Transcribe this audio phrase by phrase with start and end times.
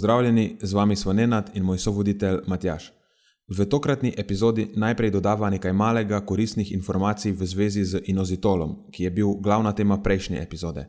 [0.00, 2.92] Pozdravljeni, z vami smo Nenad in moj sovoditelj Matjaš.
[3.48, 9.10] V tokratni epizodi najprej dodava nekaj malega koristnih informacij v zvezi z inozitolom, ki je
[9.10, 10.86] bil glavna tema prejšnje epizode.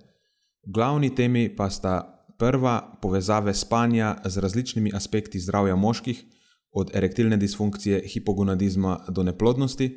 [0.63, 6.23] Glavni temi pa sta prva povezave spanja z različnimi aspekti zdravja moških,
[6.72, 9.89] od erektilne disfunkcije, hipogonadizma do neplodnosti,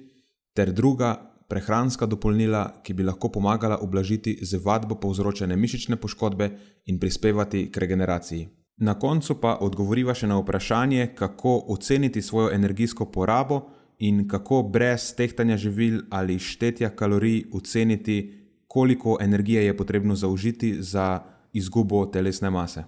[0.57, 1.15] ter druga
[1.49, 6.51] prehranska dopolnila, ki bi lahko pomagala ublažiti z vadbo povzročene mišične poškodbe
[6.87, 8.64] in prispevati k regeneraciji.
[8.77, 13.61] Na koncu pa odgovoriva še na vprašanje, kako oceniti svojo energijsko porabo
[13.99, 18.33] in kako brez tehtanja živil ali štetja kalorij oceniti,
[18.67, 21.23] koliko energije je potrebno zaužiti za
[21.53, 22.85] izgubo telesne mase.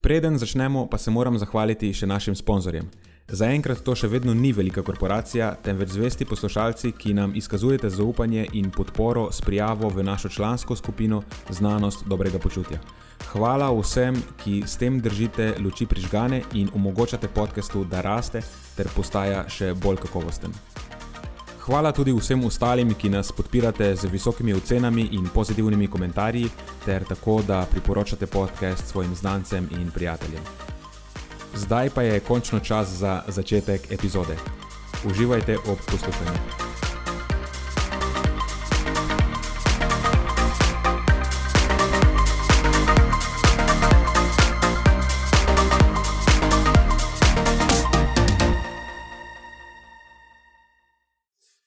[0.00, 2.90] Preden začnemo, pa se moram zahvaliti še našim sponzorjem.
[3.28, 8.68] Zaenkrat to še vedno ni velika korporacija, temveč zvesti poslušalci, ki nam izkazujete zaupanje in
[8.70, 13.03] podporo s prijavo v našo člansko skupino Znanost dobrega počutja.
[13.32, 18.42] Hvala vsem, ki s tem držite luči prižgane in omogočate podkastu, da raste
[18.76, 20.54] ter postaja še bolj kakovosten.
[21.64, 26.50] Hvala tudi vsem ostalim, ki nas podpirate z visokimi ocenami in pozitivnimi komentarji,
[26.84, 30.44] ter tako, da priporočate podcast svojim znancem in prijateljem.
[31.54, 34.36] Zdaj pa je končno čas za začetek epizode.
[35.04, 36.93] Uživajte ob poslušanju.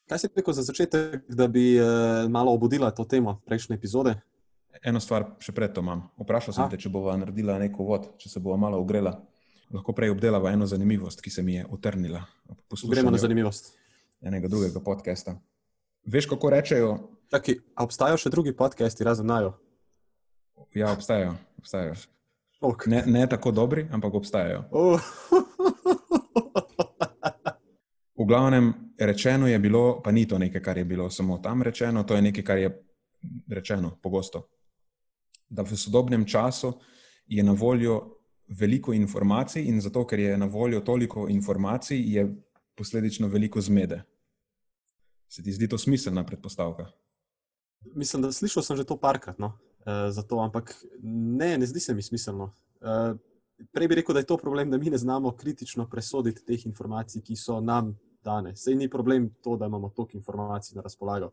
[0.08, 4.16] Kaj si rekel za začetek, da bi uh, malo obudila to temo prejšnje epizode?
[4.80, 6.06] Eno stvar še pred to imam.
[6.16, 6.70] Vprašal sem A?
[6.72, 9.18] te, če bova naredila neko vod, če se bova malo ogrela.
[9.74, 12.24] Lahko prej obdelava eno zanimivost, ki se mi je utrnila.
[12.88, 13.74] Gremo na zanimivost.
[14.24, 15.36] Enega drugega podcasta.
[16.08, 16.96] Veš, kako rečejo?
[17.28, 19.58] Čaki, obstajajo še drugi podcasti, razen najo?
[20.72, 21.36] Ja, obstajajo.
[21.60, 22.00] obstajajo.
[22.88, 24.64] Ne, ne tako dobri, ampak obstajajo.
[24.72, 24.96] Oh.
[28.18, 32.04] V glavnem, rečeno je bilo, pa ni to nekaj, kar je bilo samo tam rečeno,
[32.04, 32.84] to je nekaj, kar je
[33.48, 34.48] rečeno pogosto.
[35.50, 36.74] Da v sodobnem času
[37.28, 42.36] je na voljo veliko informacij, in zato, ker je na voljo toliko informacij, je
[42.76, 44.04] posledično veliko zmede.
[45.30, 46.88] Se ti zdi to smiselna predpostavka?
[47.96, 49.58] Mislim, da slišal sem že to parkrat, no?
[49.86, 50.76] e, zato, ampak
[51.38, 52.52] ne, ne zdi se mi smiselno.
[52.82, 53.16] E,
[53.72, 57.22] prej bi rekel, da je to problem, da mi ne znamo kritično presoditi teh informacij,
[57.22, 58.64] ki so nam danes.
[58.64, 61.32] Sej ni problem to, da imamo toliko informacij na razpolago.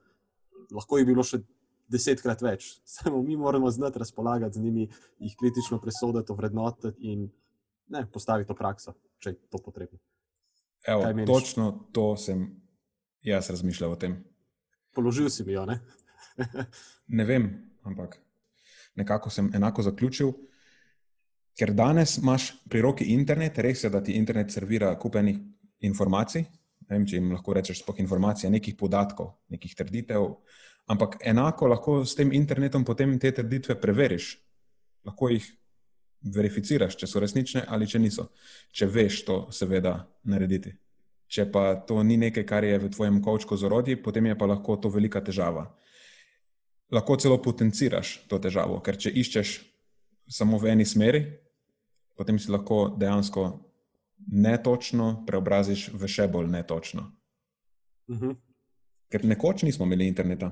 [0.73, 1.41] Lahko je bilo še
[1.89, 2.69] desetkrat več.
[2.97, 7.29] Samo mi moramo znati razpolagati z njimi, jih kritično presoditi, vrednotiti in
[7.89, 9.99] ne, postaviti to prakso, če je to potrebno.
[10.87, 12.45] Evo, točno to sem
[13.25, 14.19] jaz razmišljal o tem.
[14.95, 15.79] Položil si mi jo, ne?
[17.19, 17.49] ne vem,
[17.83, 18.19] ampak
[18.95, 20.33] nekako sem enako zaključil.
[21.59, 25.39] Ker danes imaš pri roki internet, res je, da ti internet servira kupenih
[25.87, 26.45] informacij,
[26.89, 30.27] ne vem, če jim lahko rečeš, spoh informacije, nekih podatkov, nekih trditev.
[30.91, 34.35] Ampak enako lahko s tem internetom potem te trditve preveriš.
[35.05, 35.47] Lahko jih
[36.35, 38.29] verificiraš, če so resnične ali če niso.
[38.73, 39.97] Če veš to, seveda,
[40.29, 40.75] narediti.
[41.29, 44.49] Če pa to ni nekaj, kar je v tvojem kočku z orodji, potem je pa
[44.49, 45.67] lahko to velika težava.
[46.93, 49.55] Lahko celo potenciraš to težavo, ker če iščeš
[50.31, 51.25] samo v eni smeri,
[52.17, 53.64] potem si lahko dejansko
[54.27, 57.13] netočno preobraziš v še bolj netočno.
[58.09, 58.31] Uh mhm.
[58.31, 58.37] -huh.
[59.09, 60.51] Ker nekoč nismo imeli interneta.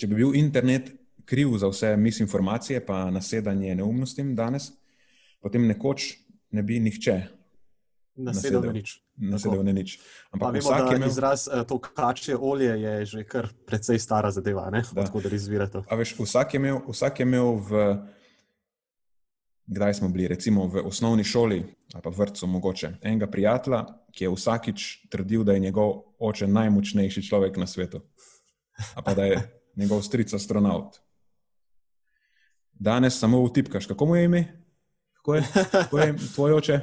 [0.00, 0.92] Če bi bil internet
[1.24, 4.72] kriv za vse misinformacije, pa nasedanje neumnostim danes,
[5.40, 6.18] potem nekoč
[6.50, 7.22] ne bi nihče
[8.16, 9.02] nasedel na nič.
[9.18, 9.98] Nasedel na nič.
[10.30, 14.70] Ampak vsak je imel izraz, eh, to kače olje je že kar precej stara zadeva,
[14.94, 15.84] tako da izvira to.
[15.90, 17.70] Veš, vsak, je imel, vsak je imel v
[19.66, 21.64] kdaj smo bili, recimo v osnovni šoli
[21.94, 27.22] ali pa vrtu, mogoče enega prijatelja, ki je vsakič trdil, da je njegov oče najmočnejši
[27.22, 28.00] človek na svetu,
[29.04, 29.38] pa da je
[29.80, 30.98] njegov stric astronaut.
[32.72, 34.64] Danes samo vtipkaš, kako mu je ime?
[35.16, 36.80] Kako je, kako je tvoj oče?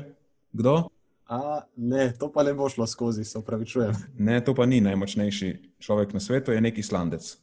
[0.52, 0.88] Kdo?
[1.28, 3.94] A, ne, to pa ne bo šlo skozi, se upravičujem.
[4.18, 7.38] Ne, to pa ni najmočnejši človek na svetu, je neki slandec.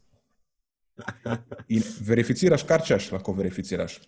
[1.69, 4.01] In verificiraš, kar češ, lahko verificiraš.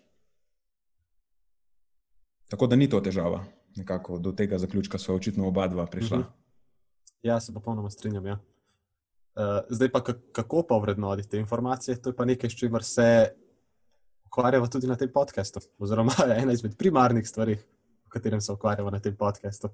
[2.51, 3.45] Tako da ni to težava.
[3.77, 6.19] nekako do tega zaključka smo očitno oba dva prišla.
[6.19, 6.31] Uh -huh.
[7.23, 8.27] Ja, se popolnoma strinjam.
[8.27, 8.33] Ja.
[8.33, 10.01] Uh, zdaj pa
[10.33, 13.31] kako pa vrednoti te informacije, to je pa nekaj, s čimer se
[14.27, 16.13] ukvarjamo tudi na tem podkastu, oziroma
[16.43, 17.59] ena izmed primarnih stvari,
[18.07, 19.69] o katerem se ukvarjamo na tem podkastu.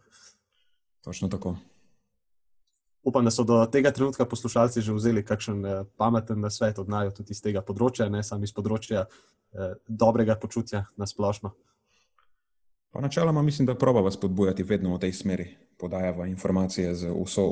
[1.04, 1.56] Točno tako.
[3.02, 7.10] Upam, da so do tega trenutka poslušalci že vzeli kakšen uh, pameten svet od najo
[7.10, 11.54] tudi iz tega področja, ne samo iz področja uh, dobrega počutja na splošno.
[12.96, 17.42] Pa načeloma mislim, da probava spodbujati vedno v tej smeri, podajava informacije z vso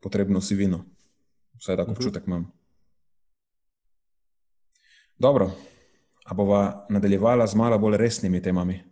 [0.00, 0.84] potrebno sivino.
[1.58, 1.98] Vsaj tako mhm.
[1.98, 2.52] občutek imam.
[5.18, 5.50] Dobro,
[6.24, 8.82] a bova nadaljevala z malo bolj resnimi temami?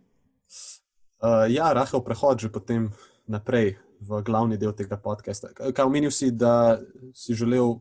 [1.19, 2.91] Uh, ja, rahel prehod že potem
[3.27, 5.51] naprej v glavni del tega podcasta.
[5.51, 6.79] Kaj omenil si, da
[7.13, 7.75] si želel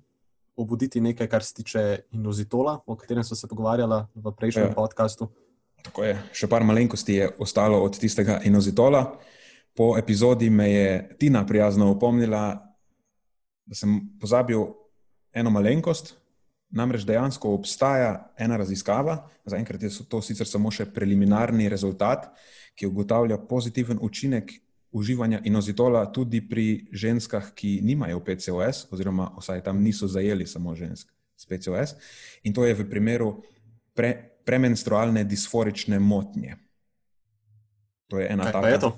[0.56, 4.74] obuditi nekaj, kar se tiče inozitola, o katerem smo se pogovarjali v prejšnjem ja.
[4.74, 5.30] podkastu?
[5.88, 9.06] Tako je, še par malenkosti je ostalo od tistega inozitola.
[9.72, 12.42] Po epizodi me je Tina prijazno opomnila,
[13.64, 14.66] da sem pozabil
[15.32, 16.12] eno malenkost.
[16.76, 22.28] Namreč dejansko obstaja ena raziskava, zaenkrat je to sicer samo še preliminarni rezultat,
[22.76, 24.52] ki ugotavlja pozitiven učinek
[24.92, 31.08] uživanja inozitola tudi pri ženskah, ki nimajo PCOS, oziroma vsaj tam niso zajeli samo žensk
[31.36, 31.96] s PCOS.
[32.44, 33.38] In to je v primeru
[33.96, 36.56] pre, premenstrualne disforične motnje.
[38.08, 38.72] To je ena taka.
[38.72, 38.90] Je to?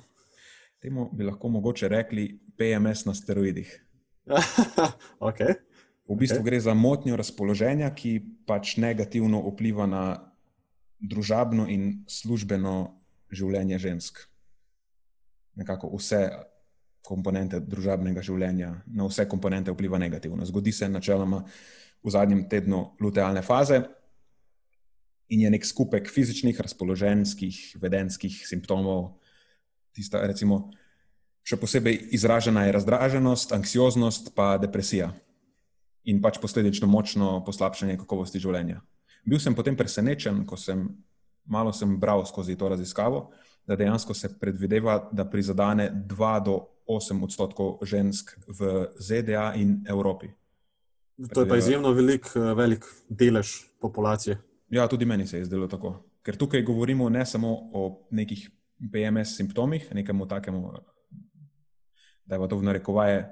[0.81, 3.69] Temu bi lahko mogoče rekli PMS na steroidih.
[5.29, 5.59] okay.
[6.07, 6.47] V bistvu okay.
[6.47, 10.05] gre za motnjo razpoloženja, ki pač negativno vpliva na
[11.01, 12.95] družabno in službeno
[13.31, 14.31] življenje žensk
[15.61, 16.29] nekako vse
[17.05, 20.45] komponente družabnega življenja, na vse komponente vpliva negativno.
[20.47, 21.43] Zgodi se načeloma
[22.01, 23.81] v zadnjem tednu lutealne faze
[25.31, 29.17] in je nek skupek fizičnih, razpoloženjskih, vedenskih simptomov.
[29.95, 30.71] Tista, recimo,
[31.47, 35.13] še posebej izražena je razdraženost, anksioznost, pa depresija
[36.11, 38.81] in pač posledično močno poslabšanje kakovosti življenja.
[39.29, 40.89] Bil sem potem presenečen, ko sem
[41.51, 43.29] malo sem bral skozi to raziskavo
[43.71, 50.27] da dejansko se predvideva, da prizadene 2 do 8 odstotkov žensk v ZDA in Evropi.
[51.35, 54.39] To je pa izjemno velik, eh, velik delež populacije.
[54.71, 55.97] Ja, tudi meni se je zdelo tako.
[56.23, 58.51] Ker tukaj govorimo ne samo o nekih
[58.93, 60.73] PMS simptomih, nekemu takemu,
[62.25, 63.25] da je to v narekovaje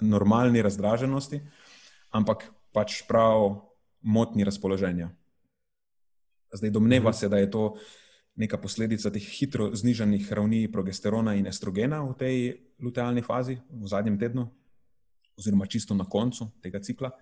[0.00, 1.40] normalni razdraženosti,
[2.10, 3.60] ampak pač prav
[4.02, 5.10] motni razpoloženja.
[6.52, 7.18] Zdaj domneva mhm.
[7.18, 7.76] se, da je to
[8.36, 12.36] neka posledica teh hitro znižanih ravni progesterona in estrogena v tej
[12.80, 14.48] lutealni fazi, v zadnjem tednu,
[15.38, 17.12] oziroma čisto na koncu tega cikla.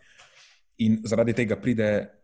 [0.78, 2.19] In zaradi tega pride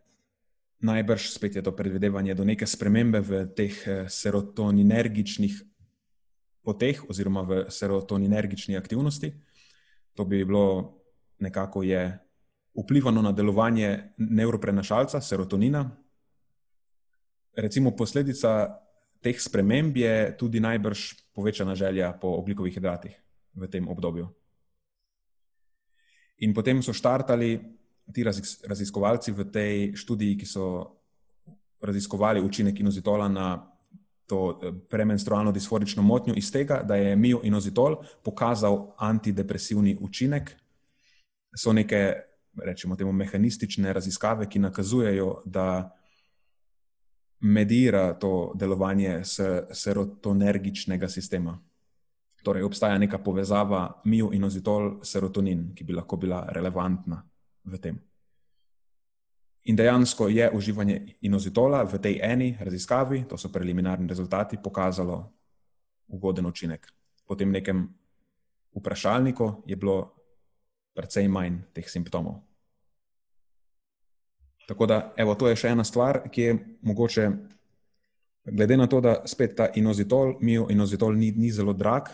[0.79, 5.61] najbrž, spet je to predvidevanje, do neke spremembe v teh eh, serotoninergičnih
[6.61, 9.33] poteh, oziroma v serotoninergični aktivnosti.
[10.13, 10.97] To bi bilo
[11.39, 12.19] nekako je
[12.77, 15.85] vplivano na delovanje neuroprenašalca, serotonina,
[17.57, 18.77] recimo posledica
[19.21, 23.17] teh sprememb je tudi najbrž povečana želja po oglikovih hidratih
[23.55, 24.29] v tem obdobju.
[26.45, 27.57] In potem so štartali
[28.13, 28.23] ti
[28.67, 30.97] raziskovalci v tej študiji, ki so
[31.81, 33.73] raziskovali učinek inozitola na
[34.25, 40.55] to eh, premenstrualno disforično motnjo, iz tega, da je mioinozitol pokazal antidepresivni učinek.
[41.55, 42.13] So neke,
[42.63, 45.93] rečemo temu, mehanistične raziskave, ki nakazujejo, da
[47.39, 49.21] medira to delovanje
[49.71, 51.59] serotonergičnega sistema.
[52.43, 57.23] Torej, obstaja neka povezava mio in ozitol serotonin, ki bi lahko bila relevantna
[57.67, 57.95] v tem.
[59.67, 65.27] In dejansko je uživanje inozitola v tej eni raziskavi, to so preliminarni rezultati, pokazalo
[66.07, 66.87] ugoden učinek.
[67.27, 67.83] Po tem nekem
[68.71, 70.15] vprašalniku je bilo
[70.95, 72.47] precej manj teh simptomov.
[74.67, 77.27] Tako da, evo, to je še ena stvar, ki je mogoče,
[78.51, 82.09] glede na to, da spet ta inozitol, mio inozitol ni, ni zelo drag,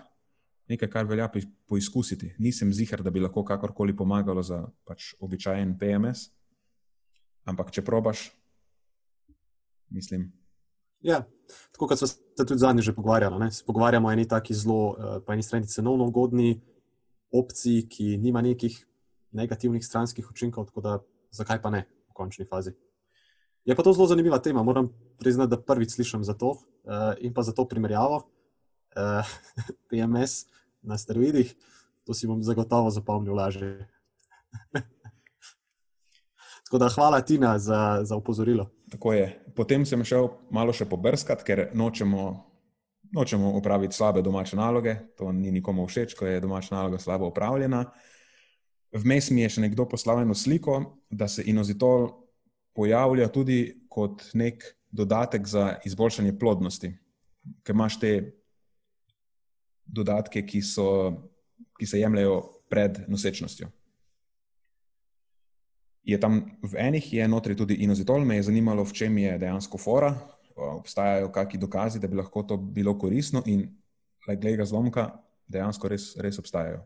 [0.73, 1.29] nekaj, kar velja
[1.69, 2.33] poizkusiti.
[2.41, 6.27] Nisem zihar, da bi lahko kakorkoli pomagalo za pač običajen PMS,
[7.49, 8.27] ampak če probaš,
[9.93, 10.31] mislim.
[11.03, 11.21] Ja,
[11.75, 13.51] tako kot smo se tudi zadnji že pogovarjali.
[13.51, 16.61] Se pogovarjamo o eni taki zelo, eh, po eni strani cenovno ugodni
[17.33, 18.77] opciji, ki nima nekih
[19.33, 20.99] negativnih stranskih učinkov, tako da
[21.31, 21.85] zakaj pa ne?
[22.13, 22.75] končni fazi.
[23.65, 24.63] Je pa to zelo zanimiva tema.
[24.63, 28.23] Moram priznati, da prvič slišim za to uh, in pa za to primerjavo uh,
[29.01, 29.25] eh,
[29.89, 30.45] PMS
[30.83, 31.53] na steroidih.
[32.03, 33.87] To si bom zagotovo zapomnil lažje.
[36.65, 38.69] Tako da hvala Tina za, za upozorilo.
[38.91, 39.27] Tako je.
[39.55, 42.53] Potem sem šel malo še pobrskati, ker nočemo
[43.13, 47.85] nočemo opraviti slabe domače naloge, to ni nikomu všeč, ko je domača naloga slabo upravljena.
[48.93, 52.09] Vmes mi je še nekdo poslal eno sliko, da se inozitol
[52.73, 56.89] pojavlja tudi kot nek dodatek za izboljšanje plodnosti,
[57.63, 58.13] ker imaš te
[59.85, 60.87] dodatke, ki, so,
[61.79, 63.69] ki se jemljajo pred nosečnostjo.
[66.03, 69.77] Je tam v enih, je notri tudi inozitol, me je zanimalo, v čem je dejansko
[69.79, 70.11] fora,
[70.55, 73.69] obstajajo kakšni dokazi, da bi lahko to bilo koristno, in
[74.25, 75.05] glede ga zlomka,
[75.47, 76.83] dejansko res, res obstajajo.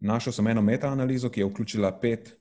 [0.00, 2.32] Našel sem eno metaanalizo, ki je vključila pet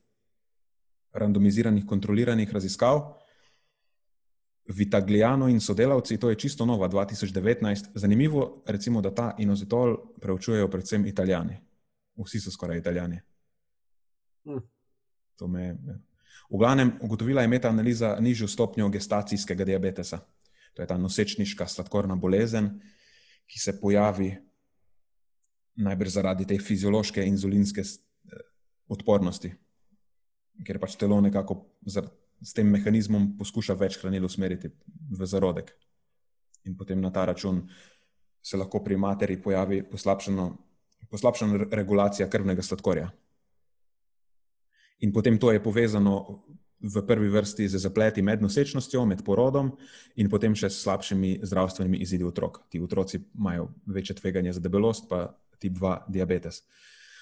[1.13, 3.01] randomiziranih, kontroliranih raziskav.
[4.69, 7.89] Vitagliano in sodelavci, to je čisto nova 2019.
[7.95, 11.57] Zanimivo je, da ta inozitol preučujejo predvsem italijani.
[12.17, 13.21] Vsi so skoraj italijani.
[14.45, 14.57] Hm.
[15.47, 15.97] Me, ja.
[16.49, 20.19] V glavnem, ugotovila je metaanaliza nižjo stopnjo gestacijskega diabetesa.
[20.73, 22.79] To je ta nosečniška sladkorna bolezen,
[23.45, 24.35] ki se pojavi
[25.75, 28.41] najbrž zaradi te fiziološke inzulinske eh,
[28.87, 29.51] odpornosti,
[30.65, 31.61] ker pač telo nekako
[32.41, 34.71] s tem mehanizmom poskuša več hranil usmeriti
[35.11, 35.73] v zarodek.
[36.65, 37.63] In potem na ta račun
[38.41, 40.49] se lahko pri materi pojavi poslabšana
[41.71, 43.09] regulacija krvnega sladkorja.
[44.99, 46.43] In potem to je povezano
[46.79, 49.73] v prvi vrsti z zapleti med nosečnostjo, med porodom,
[50.15, 52.63] in potem še s slabšimi zdravstvenimi izidi otrok.
[52.71, 55.27] Ti otroci imajo večje tveganje za debelost, pa
[55.59, 56.63] tip 2 diabetes.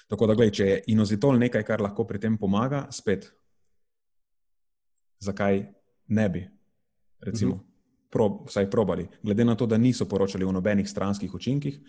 [0.08, 3.32] Tako da, gledaj, če je inozitol nekaj, kar lahko pri tem pomaga, spet,
[5.20, 5.66] zakaj
[6.08, 6.48] ne bi,
[7.20, 8.10] recimo, uh -huh.
[8.10, 9.08] pro, vsaj probali.
[9.22, 11.80] Glede na to, da niso poročali o nobenih stranskih učinkih,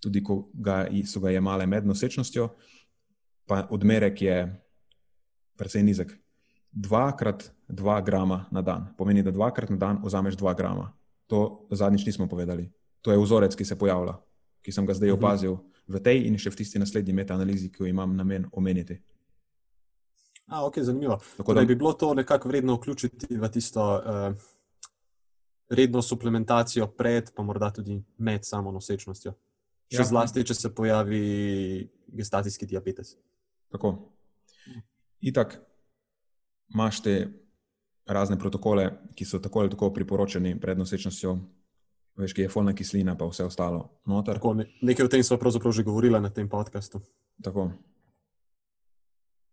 [0.00, 2.48] tudi ko ga, so ga jemale med nosečnostjo,
[3.46, 4.60] pa odmerek je
[5.56, 6.18] precej nizek.
[6.72, 10.92] 2 krat 2 grama na dan pomeni, da dvakrat na dan vzameš 2 grama.
[11.26, 12.70] To zadnjič nismo povedali.
[13.02, 14.14] To je vzorec, ki se pojavlja,
[14.62, 15.18] ki sem ga zdaj mhm.
[15.18, 18.98] opazil v tej in še v tisti naslednji metaanalizi, ki jo imam namen omeniti.
[20.46, 21.18] A, ok, zanimivo.
[21.36, 24.36] Tako da bi bilo to nekako vredno vključiti v tisto uh,
[25.68, 29.34] redno suplementacijo pred, pa morda tudi med samo nosečnostjo.
[29.90, 30.06] Še ja.
[30.06, 33.16] zlasti, če se pojavi gestacijski diabetes.
[33.74, 33.96] Tako.
[35.20, 35.58] Itak
[36.74, 37.16] imaš te
[38.06, 41.36] razne protokole, ki so tako ali tako priporočeni pred nosečnostjo,
[42.18, 43.88] veš, ki je folna kislina, pa vse ostalo.
[44.26, 47.02] Tako, ne, nekaj o tem smo pravzaprav že govorili na tem podkastu.
[47.42, 47.70] Tako.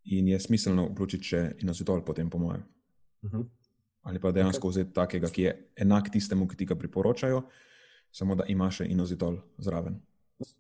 [0.06, 2.64] In je smiselno vključiti še inozitol, potem, po mojem.
[3.24, 3.42] Uh mhm.
[3.42, 3.50] -huh.
[4.04, 4.72] Ali pa dejansko okay.
[4.72, 7.44] vzeti takega, ki je enak tistemu, ki ti ga priporočajo,
[8.12, 10.02] samo da imaš še inozitol zraven.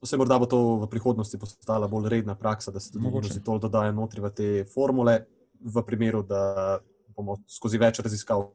[0.01, 3.91] Vse morda bo to v prihodnosti postala bolj redna praksa, da se tudi inozitol dodaja
[3.91, 5.25] notri v te formule,
[5.59, 6.79] v primeru, da
[7.15, 8.47] bomo skozi več raziskav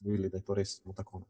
[0.00, 1.24] videli, da je to res tako.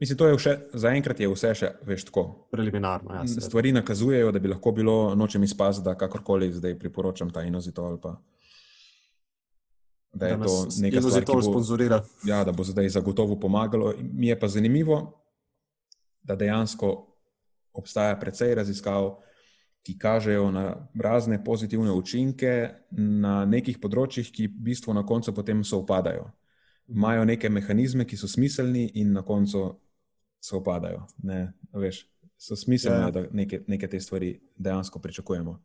[0.00, 2.24] Mislim, to je vse, zaenkrat je vse še veš, tako.
[2.54, 3.14] Preliminarno.
[3.14, 7.98] Ja, Stvari nakazujejo, da bi lahko bilo nočem izpasti, da kakorkoli zdaj priporočam ta inozitol.
[8.02, 8.14] Pa,
[10.12, 12.02] da je da to nekaj, kar lahko sponzorira.
[12.26, 13.94] Ja, da bo zdaj zagotovo pomagalo.
[13.98, 15.00] Mi je pa zanimivo,
[16.22, 16.94] da dejansko
[17.74, 19.16] obstaja precej raziskav,
[19.82, 25.64] ki kažejo na razne pozitivne učinke na nekih področjih, ki v bistvu na koncu potem
[25.64, 26.28] sovpadajo
[26.88, 29.80] imajo neke mehanizme, ki so smiselni, in na koncu
[30.40, 31.06] se opadajo.
[31.22, 32.06] Ne, veš,
[32.38, 33.10] so smiselni, ja.
[33.10, 35.58] da neke, neke te stvari dejansko pričakujemo.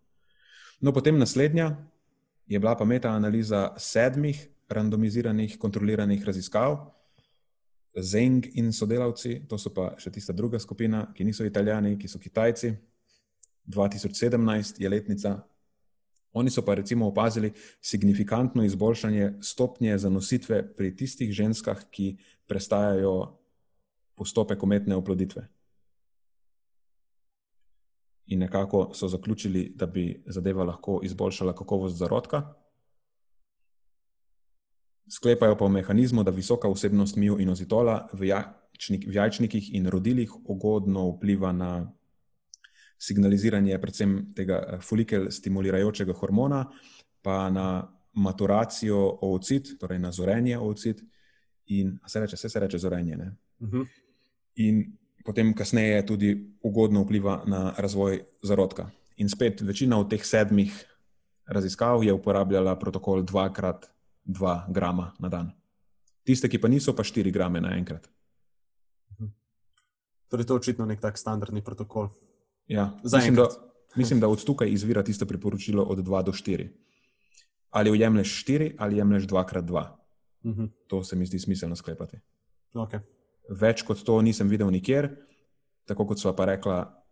[0.81, 1.75] No, potem naslednja
[2.47, 6.77] je bila pa metaanaliza sedmih randomiziranih, kontroliranih raziskav.
[8.01, 12.19] Zeng in sodelavci, to so pa še tista druga skupina, ki niso italijani, ki so
[12.19, 12.73] Kitajci.
[13.69, 15.37] 2017 je letnica
[16.33, 23.39] Oni so pa recimo opazili signifikantno izboljšanje stopnje zanositve pri tistih ženskah, ki prestajajo
[24.15, 25.47] postopek umetne oploditve.
[28.25, 32.53] In nekako so zaključili, da bi zadeva lahko izboljšala kakovost zarodka.
[35.07, 38.31] Sklepajo pa v mehanizmu, da visoka vsebnost miju in ozitola v
[38.89, 41.91] jajčnikih in rodilih ugodno vpliva na
[42.97, 46.65] signaliziranje predvsem tega eh, folikel stimulirajočega hormona,
[47.21, 47.67] pa na
[48.13, 51.01] maturacijo ovocit, torej na zorenje ovocit,
[51.65, 53.15] in se reče, vse se reče zorenje.
[53.15, 53.77] Uh mhm.
[53.77, 53.87] -huh.
[54.55, 58.89] In potem kasneje tudi ugodno vpliva na razvoj zarodka.
[59.17, 60.85] In spet večina od teh sedmih
[61.45, 65.51] raziskav je uporabljala protokol 2x2 grama na dan.
[66.23, 68.09] Tiste, ki pa niso, pa 4 grame naenkrat.
[69.11, 69.29] Mhm.
[70.27, 72.09] Torej, to je očitno nek tak standardni protokol.
[72.67, 73.47] Ja, mislim, da,
[73.99, 76.67] mislim, da od tukaj izvira tisto priporočilo od 2 do 4.
[77.69, 79.95] Ali ujemliš 4 ali jemliš 2 krat 2.
[80.43, 80.69] Uh -huh.
[80.87, 82.17] To se mi zdi smiselno sklepati.
[82.73, 82.99] Okay.
[83.49, 85.09] Več kot to nisem videl nikjer,
[85.85, 87.03] tako kot so pa rekla,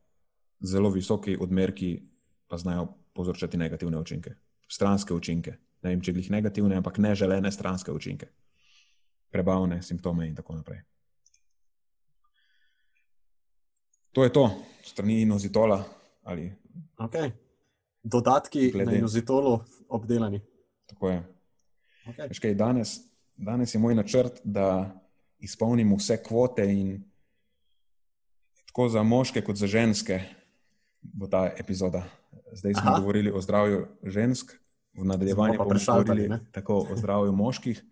[0.62, 2.02] zelo visoki odmerki
[2.48, 4.36] pa znajo povzročati negativne učinke,
[4.68, 5.58] stranske učinke.
[5.82, 8.28] Ne vem, če jih negativne, ampak neželene stranske učinke,
[9.32, 10.82] prebavne simptome in tako naprej.
[14.12, 14.52] To je to,
[14.84, 15.84] strani inozitola.
[16.24, 16.52] Ali...
[16.98, 17.32] Okay.
[18.04, 18.92] Dodatki Glede.
[18.92, 20.42] na inozitolu obdelani.
[20.86, 21.24] Tako je.
[22.06, 22.40] Okay.
[22.42, 23.00] Kaj, danes,
[23.38, 24.92] danes je moj načrt, da
[25.40, 27.04] izpolnim vse kvote in
[28.66, 30.22] tako za moške, kot za ženske,
[31.02, 32.04] bo ta epizoda.
[32.52, 33.00] Zdaj smo Aha.
[33.00, 34.52] govorili o zdravju žensk,
[34.94, 37.84] v nadaljevanju bomo govorili tako o zdravju moških.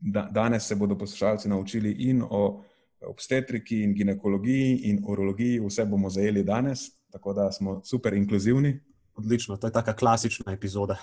[0.00, 2.64] Da, danes se bodo poslušalci naučili in o
[3.06, 8.80] obstetriki, in ginekologiji, in urologiji, vse bomo zajeli danes, tako da smo super inkluzivni.
[9.14, 10.96] Odlično, to je taka klasična epizoda.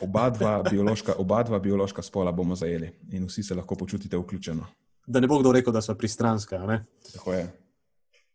[0.00, 4.66] Oba dva biološka, oba dva biološka spola bomo zajeli in vsi se lahko počutite vključeno.
[5.06, 6.82] Da ne bo kdo rekel, da so pristranska.
[7.12, 7.50] Tako je.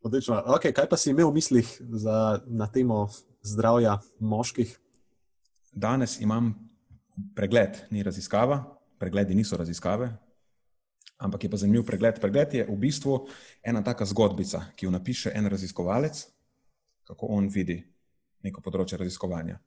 [0.01, 0.43] Odlično.
[0.47, 3.07] Okay, kaj pa si imel v mislih za, na temo
[3.41, 4.77] zdravja moških?
[5.71, 6.53] Danes imam
[7.35, 8.63] pregled, ni raziskava,
[8.99, 10.09] pregledi niso raziskave,
[11.17, 12.19] ampak je pa zanimiv pregled.
[12.21, 13.27] Pregled je v bistvu
[13.63, 16.25] ena taka zgodbica, ki jo napiše en raziskovalec,
[17.07, 17.81] kako on vidi
[18.45, 19.57] neko področje raziskovanja.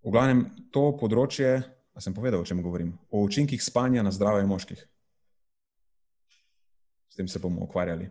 [0.00, 1.58] V glavnem, to področje,
[1.92, 4.80] a sem povedal, o čem govorim, o učinkih spanja na zdravje moških.
[7.10, 8.08] S tem se bomo ukvarjali.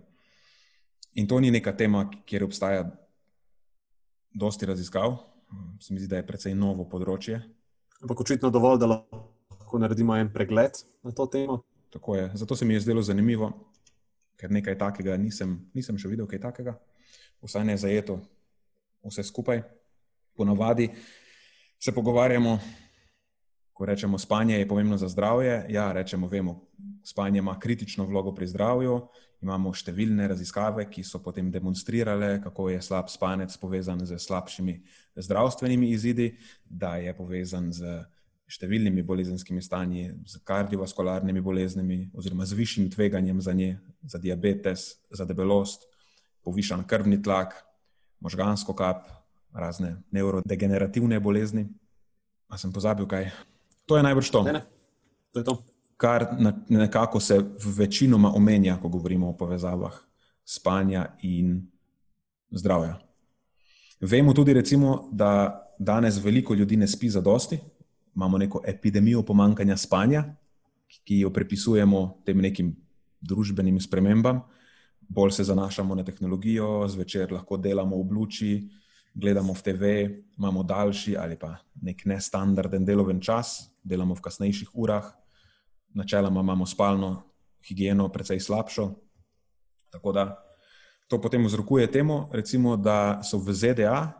[1.18, 2.84] In to ni neka tema, kjer obstaja
[4.36, 5.18] dosti raziskav,
[5.82, 7.40] se mi zdi, da je precej novo področje.
[8.04, 11.64] Ampak očitno dovolj, da lahko naredimo en pregled na to temo.
[11.89, 12.31] Tako je.
[12.34, 13.51] Zato se mi je zdelo zanimivo,
[14.38, 16.75] ker nekaj takega nisem, nisem še videl, kaj takega,
[17.41, 18.19] vsaj ne zajeto
[19.03, 19.63] vse skupaj.
[20.38, 20.89] Ponavadi
[21.79, 22.60] se pogovarjamo,
[23.74, 25.65] ko rečemo, spanje je pomembno za zdravje.
[25.69, 26.62] Ja, rečemo, vemo,
[27.03, 29.00] spanje ima kritično vlogo pri zdravju.
[29.41, 34.75] Imamo številne raziskave, ki so potem demonstrirale, kako je slab spanec povezan z slabšimi
[35.16, 36.33] zdravstvenimi izidi,
[36.68, 38.01] da je povezan z
[38.50, 45.25] številnimi bolezenskimi stanji, z kardiovaskularnimi boleznimi, oziroma z višjim tveganjem za nje, za diabetes, za
[45.29, 45.85] debelost,
[46.44, 47.53] povišan krvni tlak,
[48.25, 49.05] možgansko kap,
[49.53, 51.68] razne neurodegenerativne bolezni.
[52.50, 53.29] A sem pozabil kaj?
[53.85, 54.44] To je najbrž to.
[54.50, 54.64] Ne, ne.
[55.33, 55.55] To je to.
[56.00, 56.25] Kar
[56.70, 57.38] nekako se
[57.77, 59.94] večinoma omenja, ko govorimo o povezavah
[60.46, 61.68] spanja in
[62.51, 62.98] zdravja.
[64.01, 67.59] Vemo tudi, recimo, da danes veliko ljudi ne spi za dosti,
[68.20, 70.25] imamo neko epidemijo pomankanja spanja,
[71.08, 72.75] ki jo prepisujemo tem nekim
[73.24, 74.44] družbenim spremembam
[75.10, 78.70] bolj se zanašamo na tehnologijo, zvečer lahko delamo v luči,
[79.14, 79.84] gledamo v TV,
[80.38, 85.10] imamo daljši ali pa nek nestandarden deloven čas, delamo v kasnejših urah,
[85.94, 87.24] načeloma imamo spalno
[87.66, 88.92] higieno precej slabšo.
[89.90, 90.38] Tako da
[91.08, 94.19] to potem vzrokuje temu, recimo, da so v ZDA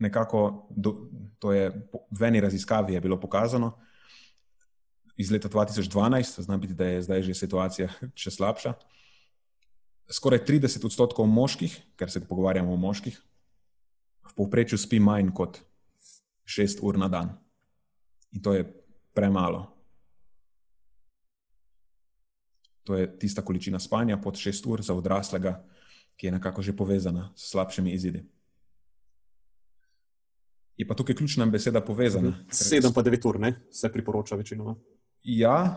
[0.00, 0.94] nekako, do,
[1.38, 1.70] to je
[2.10, 3.76] v eni raziskavi je bilo pokazano.
[5.16, 7.88] Iz leta 2012, znam biti, da je zdaj že situacija
[8.22, 8.74] še slabša
[10.10, 13.14] skoraj 30 odstotkov moških, ker se pogovarjamo o moških,
[14.30, 15.60] v povprečju spi manj kot
[16.46, 17.36] 6 ur na dan.
[18.34, 18.66] In to je
[19.14, 19.66] premalo.
[22.84, 25.60] To je tista količina spanja pod 6 ur za odraslega,
[26.16, 28.24] ki je nekako že povezana s slabšimi izidi.
[30.80, 32.32] Je pa tukaj ključna beseda povezana.
[32.48, 33.52] 7 pa 9 ur, ne?
[33.70, 34.74] se priporoča večinoma.
[35.22, 35.76] Ja,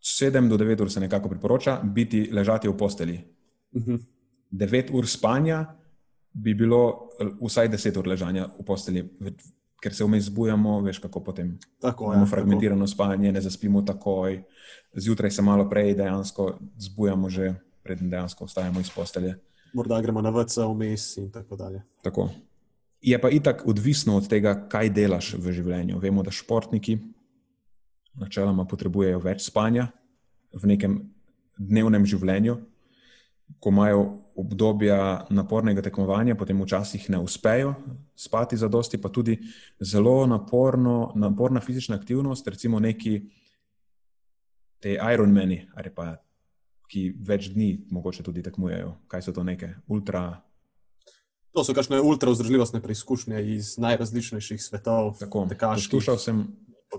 [0.00, 3.18] 7 do 9 ur se nekako priporoča biti ležati v posteli,
[3.72, 3.98] uh -huh.
[4.52, 5.74] 9 ur spanja,
[6.32, 9.08] bi bilo eh, vsaj 10 ur ležanja v posteli,
[9.82, 11.58] ker se vmes zbujamo, veš kako potem.
[11.80, 12.94] Tako, imamo ja, fragmentirano tako.
[12.94, 14.42] spanje, ne zaspimo takoj,
[14.94, 19.34] zjutraj se malo prej dejansko zbujamo, že preden dejansko vstajamo iz postelje.
[19.74, 21.82] Morda gremo na vrca vmes in tako dalje.
[22.02, 22.28] Tako.
[23.02, 25.98] Je pa itak odvisno od tega, kaj delaš v življenju.
[25.98, 27.00] Vemo, da športniki
[28.14, 29.88] načeloma potrebujejo več spanja
[30.54, 30.98] v nekem
[31.58, 32.60] dnevnem življenju,
[33.58, 34.04] ko imajo
[34.38, 37.74] obdobja napornega tekmovanja, potem včasih ne uspejo
[38.16, 39.36] spati za dosti, pa tudi
[39.80, 43.18] zelo naporno, naporna fizična aktivnost, recimo neki
[44.80, 46.14] te Ironmani, ali pa
[46.92, 48.94] ki več dni mogoče tudi tekmujejo.
[49.08, 50.42] Kaj so to neke ultra?
[51.52, 55.18] To so kakšne ultra vzdržljivostne preizkušnje iz najrazličnejših svetov.
[55.20, 56.46] Tako, poslušal sem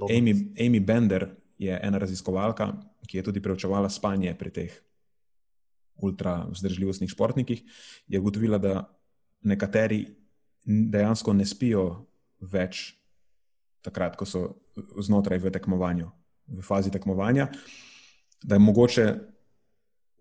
[0.09, 2.73] Amy, Amy Bender, je ena raziskovalka,
[3.07, 4.73] ki je tudi preučevala spanje pri teh
[6.01, 7.63] ultra vzdržljivostnih športnikih,
[8.07, 8.89] je ugotovila, da
[9.41, 10.05] nekateri
[10.65, 12.05] dejansko ne spijo
[12.41, 12.95] več
[13.83, 14.43] takrat, ko so
[14.99, 16.09] znotraj v tekmovanju,
[16.47, 17.49] v fazi tekmovanja,
[18.43, 19.05] da je mogoče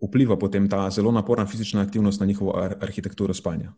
[0.03, 3.73] vpliva potem ta zelo naporna fizična aktivnost na njihovo ar arhitekturo spanja.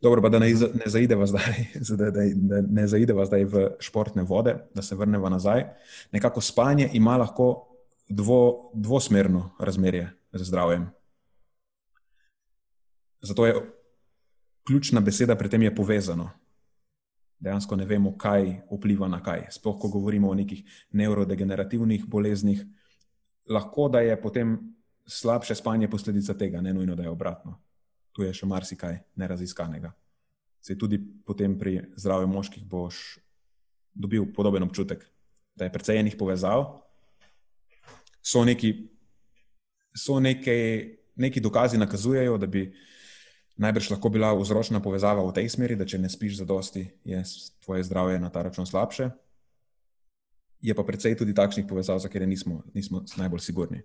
[0.00, 1.54] Dobro, pa da ne, ne, zaideva zdaj,
[1.98, 5.64] da, da, da ne zaideva zdaj v športne vode, da se vrnemo nazaj.
[6.12, 7.68] Nekako spanje ima lahko
[8.08, 10.90] dvo, dvosmerno razmerje z zdravjem.
[13.20, 13.54] Zato je
[14.66, 16.30] ključna beseda pri tem je povezano.
[17.38, 19.46] Dejansko ne vemo, kaj vpliva na kaj.
[19.50, 22.64] Sploh, ko govorimo o nekih neurodegenerativnih boleznih,
[23.48, 24.56] lahko da je potem
[25.06, 27.60] slabše spanje posledica tega, ne nujno, da je obratno.
[28.16, 29.92] Tu je še marsikaj neraziskanega.
[30.64, 33.20] Se tudi potem pri zdravju moških boš
[33.92, 35.04] dobil podoben občutek,
[35.56, 36.64] da je precej enih povezav.
[38.24, 38.72] So neki,
[39.92, 40.56] so neke,
[41.16, 42.70] neki dokazi nakazujejo, da bi
[43.56, 47.22] najbrž lahko bila vzročna povezava v tej smeri, da če ne spiš za dosti, je
[47.64, 49.10] tvoje zdravje na ta račun slabše.
[50.64, 53.84] Je pa precej tudi takšnih povezav, za katere nismo, nismo najbolj sigurni.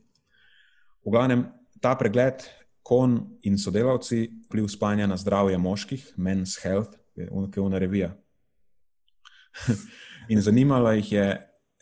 [1.04, 1.46] V glavnem,
[1.84, 2.44] ta pregled,
[2.84, 8.16] kon in sodelavci, vpliv spanja na zdravje moških, Men's Health, je unkevna revija.
[10.30, 11.26] in zanimala jih je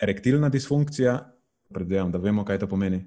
[0.02, 1.20] erektilna disfunkcija,
[1.74, 3.04] predvidevam, da vemo, kaj to pomeni.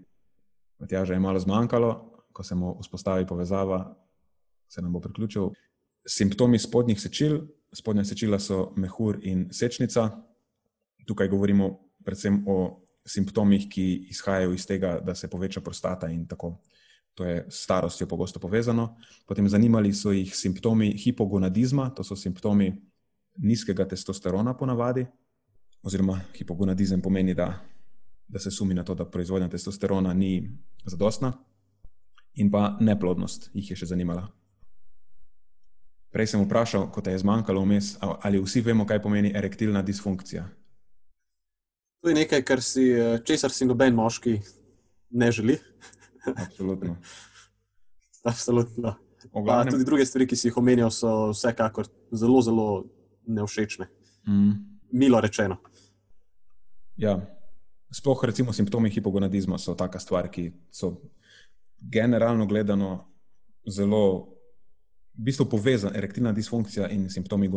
[0.79, 1.93] Matjaža je malo zmanjkalo,
[2.33, 3.97] ko se mu vzpostavi povezava,
[4.69, 5.51] se nam bo priključil.
[6.09, 7.41] Simptomi spodnjih sečil,
[7.75, 10.09] spodnja sečila so mehur in sečnica.
[11.07, 11.69] Tukaj govorimo
[12.05, 16.57] predvsem o simptomih, ki izhajajo iz tega, da se poveča prostata in tako.
[17.15, 18.97] To je s starostjo pogosto povezano.
[19.27, 22.73] Potem zanimali so jih simptomi hipogonadizma, to so simptomi
[23.39, 25.07] nizkega testosterona, ponavadi,
[25.83, 27.53] oziroma hipogonadizem pomeni, da,
[28.29, 30.51] da se sumi na to, da proizvodnja testosterona ni
[30.85, 31.33] zadostna,
[32.35, 34.29] in pa neplodnost jih je še zanimala.
[36.13, 40.45] Prej sem vprašal, ko te je zmanjkalo vmes, ali vsi vemo, kaj pomeni erektilna disfunkcija.
[42.03, 44.41] To je nekaj, si, eh, česar si noben moški
[45.11, 45.59] ne želi.
[46.27, 46.97] Absolutno.
[48.31, 48.97] Absolutno.
[49.33, 49.73] Glavnem...
[49.73, 52.67] Tudi druge stvari, ki si jih omenil, so vsekakor zelo, zelo
[53.27, 53.87] nevšečne.
[54.29, 54.53] Mm.
[54.93, 55.59] Milo rečeno.
[56.97, 57.21] Ja.
[57.93, 60.97] Sploh, recimo, simptomi hipogonadizma so taka stvar, ki so
[61.79, 63.13] generalno gledano
[63.69, 64.33] zelo,
[65.15, 65.99] v bistvu, povezani.
[65.99, 67.51] Erektilna disfunkcija in simptomi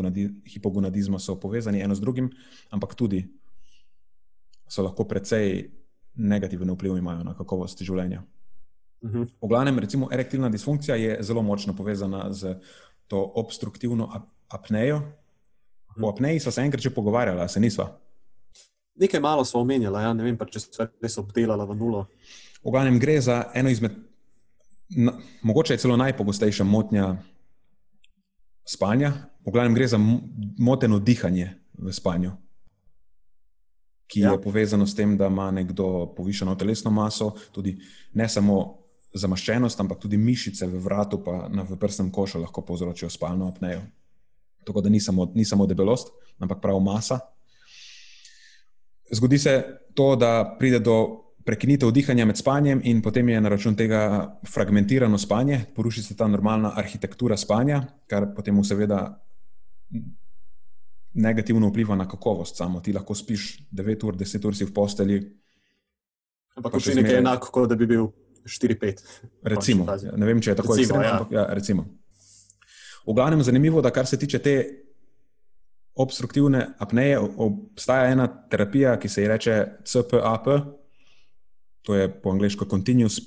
[0.53, 2.29] hipogonadizma so povezani eno z drugim,
[2.69, 3.25] ampak tudi
[4.67, 5.71] so lahko precej
[6.15, 8.23] negativen vpliv imajo na kakovost življenja.
[9.05, 9.21] Uh mhm.
[9.21, 9.29] -huh.
[9.41, 12.55] V glavnem, recimo, erektilna disfunkcija je zelo močno povezana z
[13.07, 15.01] to obstruktivno apnejo.
[16.01, 17.99] O apneji so se enkrat že pogovarjali, se nisva.
[18.95, 22.05] Nekaj malo smo omenjali, ja, ne vem pa, če se res obdelala v nulo.
[22.63, 23.91] V glavnem gre za eno izmed,
[24.89, 27.17] na, mogoče je celo najpogostejša motnja
[28.65, 29.13] spanja.
[29.45, 29.97] V glavnem gre za
[30.57, 32.31] moteno dihanje v spanju
[34.07, 34.31] ki ja.
[34.31, 37.77] je povezano s tem, da ima nekdo povišeno telesno maso, tudi
[38.13, 38.84] ne samo
[39.15, 43.81] zamaščenost, ampak tudi mišice v vratu, pa na prsnem košu lahko povzročijo spalno apnejo.
[44.65, 47.19] Tako da ni samo, ni samo debelost, ampak prav masa.
[49.11, 49.53] Zgodi se
[49.95, 50.97] to, da pride do
[51.45, 54.01] prekinitev dihanja med spanjem, in potem je na račun tega
[54.49, 59.05] fragmentirano spanje, poruši se ta normalna arhitektura spanja, kar potem, seveda,
[61.13, 62.57] negativno vpliva na kakovost.
[62.57, 65.21] Samo ti lahko spiš 9 ur, 10 ur si v posteli.
[66.57, 68.09] Ampak če je enako, kot da bi bil
[68.45, 69.03] 4-5.
[69.43, 71.03] Recimo, ne vem, če je tako ekstremno.
[71.03, 71.41] Ja.
[71.41, 71.85] Ja, recimo.
[73.05, 74.55] V glavnem zanimivo, da kar se tiče te
[75.95, 80.49] obstruktivne apneje, obstaja ena terapija, ki se ji reče CPAP.
[81.85, 83.19] To je po angliško Continuous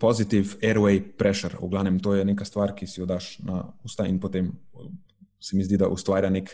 [0.00, 1.56] Positive Airway Pressure.
[1.56, 4.52] V glavnem, to je neka stvar, ki si jo daš na usta in potem
[5.40, 6.52] se mi zdi, da ustvarja nek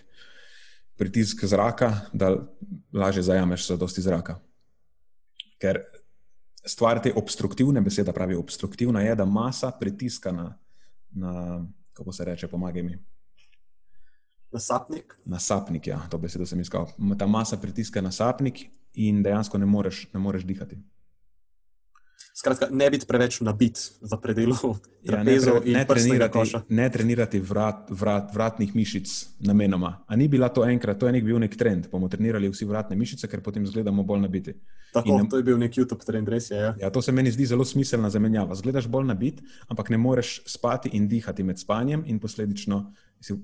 [0.96, 2.36] pritisk zraka, da
[2.92, 4.38] lažje zajameš za dosti zraka.
[5.58, 5.80] Ker
[6.66, 10.58] stvar te obstruktivne besede, pravi obstruktivna, je, da masa pritiska na,
[11.10, 12.98] na kako se reče, pomagaj mi.
[14.52, 15.18] Na sapnik.
[15.24, 16.86] Na sapnik, ja, to besedo sem iskal.
[17.18, 20.78] Ta masa pritiska na sapnik in dejansko ne moreš, ne moreš dihati.
[22.34, 24.56] Skratka, ne biti preveč nabit za predelo.
[25.02, 25.34] Ja, ne,
[25.66, 30.04] ne trenirati, ne trenirati vrat, vrat, vratnih mišic namenoma.
[30.06, 31.88] A ni bila to enkrat, to je nek bil nek trend.
[31.90, 34.54] Bomo trenirali vsi vratne mišice, ker potem izgledamo bolj nabiti.
[34.94, 36.58] Tako, In, to je bil nek YouTube trend, res je.
[36.58, 36.74] Ja.
[36.80, 38.54] ja, to se meni zdi zelo smiselna zamenjava.
[38.54, 42.84] Zgledaš bolj nabit, ampak ne moreš spati in dihati med spanjem, in posledično
[43.22, 43.36] si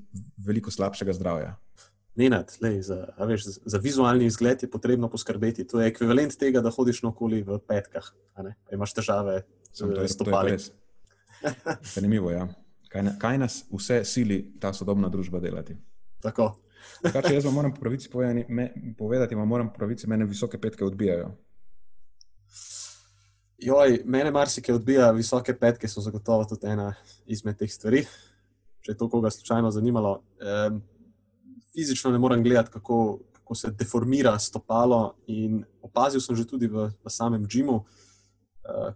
[0.47, 1.57] veliko slabšega zdravja.
[2.19, 5.67] Nenad, lej, za, veš, za vizualni izgled je potrebno poskrbeti.
[5.71, 8.09] To je ekvivalent tega, da hodiš okoli v petkah.
[8.75, 10.57] Imaš težave s stopali.
[11.95, 12.41] Zanimivo je.
[12.41, 12.49] Ja.
[12.89, 15.77] Kaj, kaj nas vse sili ta sodobna družba delati?
[16.25, 16.57] Tako.
[17.05, 20.85] Kaj, če jaz vam moram pravici povedati, me, povedati, vam moram pravici, mene visoke petke
[20.85, 21.31] odbijajo.
[23.63, 26.93] Joj, mene marsikaj odbija, visoke petke so zagotovo tudi ena
[27.27, 28.03] izmed teh stvari.
[28.83, 30.23] Če je to koga slučajno zanimalo.
[30.43, 30.83] Um,
[31.79, 35.15] fizično ne morem gledati, kako, kako se deformira stopalo.
[35.83, 37.85] Opazil sem že tudi v, v samem Džimu, uh,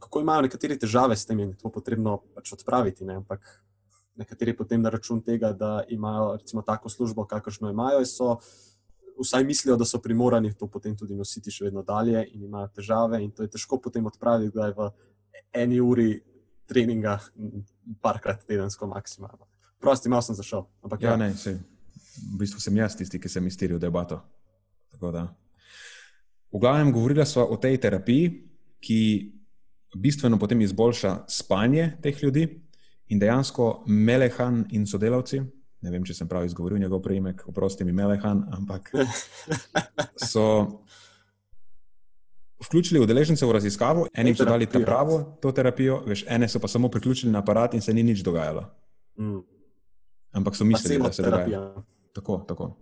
[0.01, 3.05] kako imajo nekateri težave s tem in to potrebno pač odpraviti.
[3.05, 3.21] Ne?
[3.23, 3.47] Ampak
[4.19, 8.37] nekateri potem na račun tega, da imajo recimo tako službo, kakršno imajo, so
[9.21, 13.23] vsaj mislijo, da so primorani to potem tudi nositi še vedno dalje in imajo težave.
[13.23, 14.91] In to je težko potem odpraviti, da je v
[15.55, 16.11] eni uri
[16.67, 17.19] treninga,
[18.03, 19.47] parkrat tedensko maksimalno.
[19.83, 20.67] Prosti, malo sem zašel.
[20.83, 21.17] Ampak, ja, ja.
[21.21, 21.57] ne, se,
[22.17, 24.21] v bistvu sem jaz tisti, ki sem iztiril debato.
[26.53, 28.33] V glavnem, govorila smo o tej terapiji,
[28.83, 29.01] ki
[29.97, 32.49] bistveno potem izboljša spanje teh ljudi.
[33.13, 35.43] In dejansko Melehan in sodelavci,
[35.83, 38.89] ne vem, če sem prav izgovoril njegov priimek, oprosti mi Melehan, ampak
[40.33, 40.45] so
[42.63, 46.89] vključili udeležence v raziskavo, eni so dali pravo to terapijo, veš, ene so pa samo
[46.89, 48.65] priključili na aparat in se ni nič dogajalo.
[49.19, 49.43] Mm.
[50.33, 51.83] Ampak so mislili, da se dogaja.
[52.13, 52.79] Tako, tako.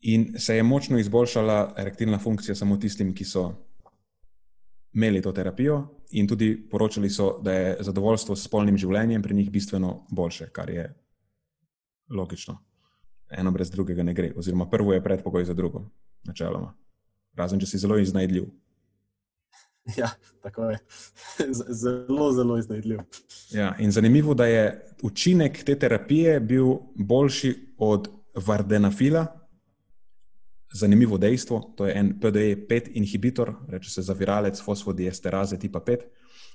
[0.00, 3.52] In se je močno izboljšala erektilna funkcija samo tistim, ki so
[4.92, 9.50] imeli to terapijo, in tudi poročali so, da je zadovoljstvo s spolnim življenjem pri njih
[9.50, 10.88] bistveno boljše, kar je
[12.10, 12.58] logično.
[13.30, 15.86] Eno brez drugega ne gre, oziroma prvo je predpogoj za drugo,
[16.24, 16.74] načeloma.
[17.34, 18.50] Razen, če si zelo iznajdljiv.
[19.96, 20.10] Ja,
[20.42, 20.78] tako je.
[21.82, 22.98] Zelo, zelo iznajdljiv.
[23.50, 28.08] Ja, in zanimivo da je učinek te terapije bil boljši od
[28.46, 29.26] vardenafila,
[30.72, 31.60] zanimivo dejstvo.
[31.76, 35.98] To je en PDE-5 inhibitor, reče se zaviralec fosfodiesteraze tipa 5.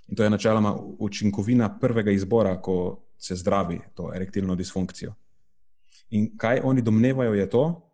[0.07, 5.13] In to je načeloma učinkovina prvega izbora, ko se zdravi to erektilno disfunkcijo.
[6.09, 7.86] In kaj oni domnevajo, je to,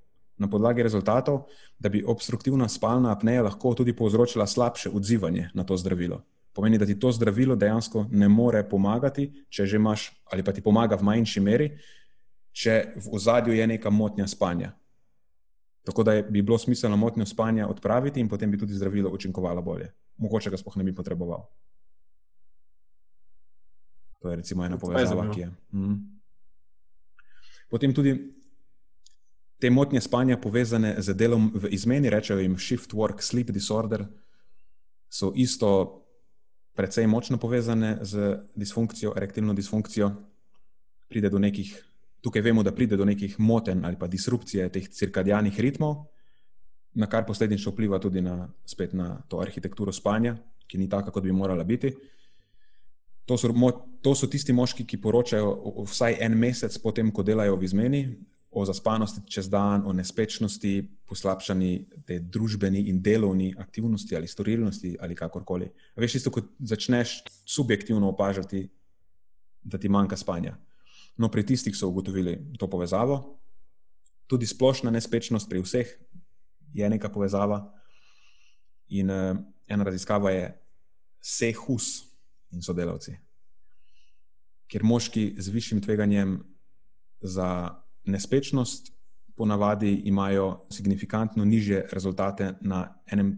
[0.44, 1.46] na podlagi rezultatov,
[1.80, 6.22] da bi obstruktivna spalna apneja lahko tudi povzročila slabše odzivanje na to zdravilo.
[6.54, 10.62] Pomeni, da ti to zdravilo dejansko ne more pomagati, če že imaš, ali pa ti
[10.62, 11.72] pomaga v manjši meri,
[12.54, 14.74] če v ozadju je neka motnja spanja.
[15.84, 19.62] Tako da je, bi bilo smiselno motnjo spanja odpraviti in potem bi tudi zdravilo učinkovalo
[19.62, 19.90] bolje.
[20.18, 21.48] Mogoče ga sploh ne bi potreboval.
[24.22, 25.50] To je recimo ena povezava, ki je.
[25.74, 25.94] Mhm.
[27.70, 28.14] Potem tudi
[29.64, 34.04] te motnje spanja povezane z delom v izmeni, rečejo jim shift work sleep disorder,
[35.08, 35.70] so isto
[36.76, 40.12] precej močno povezane z disfunkcijo, erektilno disfunkcijo.
[41.08, 41.72] Pride do nekih
[42.24, 46.06] Tukaj vemo, da pride do nekih motenj ali pa disrupcije teh cirkadijanih ritmov,
[46.96, 48.48] na kar posledično vpliva tudi na,
[48.92, 51.92] na to arhitekturo spanja, ki ni taka, kot bi morala biti.
[53.26, 53.52] To so,
[54.02, 58.04] to so tisti moški, ki poročajo vsaj en mesec potem, ko delajo v izmeni,
[58.56, 60.74] o zaspanosti čez dan, o nespečnosti,
[61.10, 61.72] poslabšani
[62.08, 65.70] te družbeni in delovni aktivnosti ali storilnosti ali kakorkoli.
[65.96, 68.68] Veš, isto kot začneš subjektivno opažati,
[69.64, 70.58] da ti manjka spanja.
[71.18, 73.40] No, pri tistih so ugotovili to povezavo,
[74.28, 75.94] tudi splošna nespečnost pri vseh
[76.74, 77.62] je neka povezava.
[78.90, 79.38] In uh,
[79.68, 80.50] ena raziskava je
[81.22, 82.04] Sehus
[82.52, 83.16] in sodelavci,
[84.68, 86.36] kjer moški z višjim tveganjem
[87.22, 88.94] za nespečnost
[89.36, 93.38] ponavadi imajo signifikantno niže rezultate na enem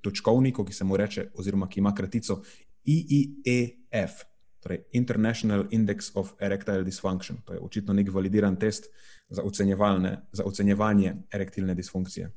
[0.00, 2.42] točkovniku, ki se mu reče, oziroma ki ima kratico
[2.84, 4.24] IIEF
[4.62, 7.42] torej International Index of Erectile Dysfunction.
[7.44, 8.86] To je očitno nek validiran test
[9.28, 9.42] za,
[10.32, 12.30] za ocenjevanje erektilne disfunkcije.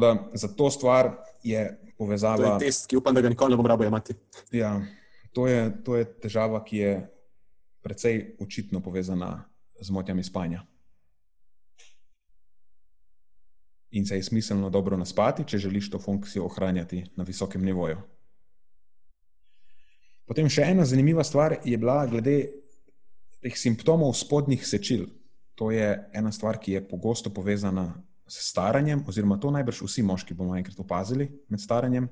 [0.00, 1.10] Da, za to stvar
[1.42, 2.36] je povezava.
[2.36, 4.14] To je test, ki upam, da ga nikoli ne bom rabo imati.
[4.50, 4.80] Ja,
[5.32, 6.92] to je, to je težava, ki je
[7.82, 9.44] precej očitno povezana
[9.80, 10.62] z motnjami spanja.
[13.90, 17.98] In se je smiselno dobro naspati, če želiš to funkcijo ohranjati na visokem nivoju.
[20.24, 22.36] Potem še ena zanimiva stvar je bila glede
[23.42, 25.10] teh simptomov spodnjih sečil.
[25.60, 27.90] To je ena stvar, ki je pogosto povezana
[28.24, 32.08] s staranjem, oziroma to najbrž vsi moški bomo enkrat opazili med staranjem.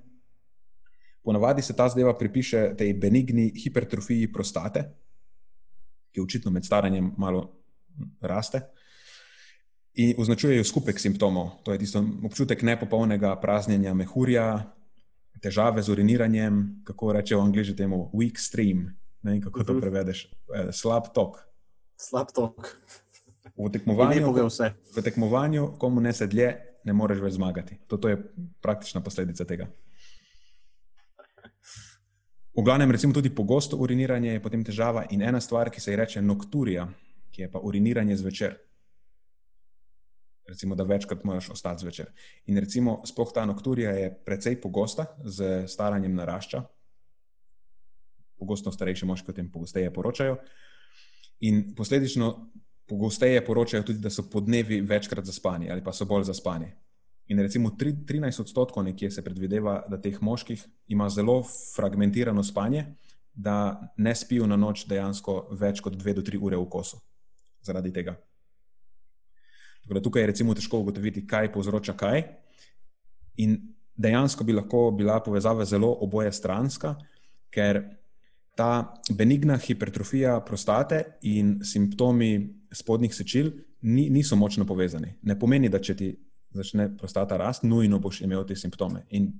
[1.24, 4.84] Ponavadi se ta zdeva pripiše tej benigni hipertrofiji prostate,
[6.12, 7.46] ki očitno med staranjem malo
[8.20, 8.60] raste.
[9.94, 11.60] In označujejo skupek simptomov.
[11.64, 14.70] To je tisto občutek nepopolnega praznjenja mehurja,
[15.42, 18.90] težave z uriniranjem, kako rečejo v angliži temu, weak stream.
[19.22, 19.80] Ne vem, kako to mhm.
[19.80, 20.28] prevedeš.
[20.54, 21.42] Eh, slab tok.
[21.96, 22.76] Slab tok.
[23.56, 24.30] V tekmovanju,
[24.96, 27.76] v tekmovanju, komu ne sedlje, ne moreš več zmagati.
[27.92, 28.16] To, to je
[28.64, 29.66] praktična posledica tega.
[32.60, 35.96] V glavnem, recimo, tudi pogosto uriniranje je potem težava in ena stvar, ki se ji
[35.96, 36.82] reče nokturija,
[37.32, 38.58] ki je pa uriniranje zvečer.
[40.48, 42.10] recimo, da večkrat moraš ostati zvečer.
[42.46, 46.62] In recimo, sploh ta nokturija je precej pogosta, z staranjem narašča.
[48.38, 50.36] Pogosto starejši moški o tem pogosteje poročajo.
[51.40, 52.50] In posledično
[52.86, 56.72] pogosteje poročajo tudi, da so podnevi večkrat zaspani ali pa so bolj zaspani.
[57.30, 61.44] In recimo 13 odstotkov nekje se predvideva, da teh moških ima zelo
[61.76, 62.84] fragmentirano spanje,
[63.34, 66.98] da ne spijo na noč dejansko več kot 2 do 3 ure v kosu
[67.62, 68.16] zaradi tega.
[69.82, 72.24] Tako da tukaj je recimo težko ugotoviti, kaj povzroča kaj.
[73.44, 73.56] In
[73.94, 76.96] dejansko bi lahko bila povezava zelo oboje stranska,
[77.50, 77.82] ker
[78.58, 82.32] ta benigna hipertrofija prostate in simptomi
[82.72, 85.14] spodnjih sečil ni, niso močno povezani.
[85.22, 86.10] Ne pomeni, da če ti
[86.50, 89.04] začne prostata rast, nujno boš imel te simptome.
[89.10, 89.32] In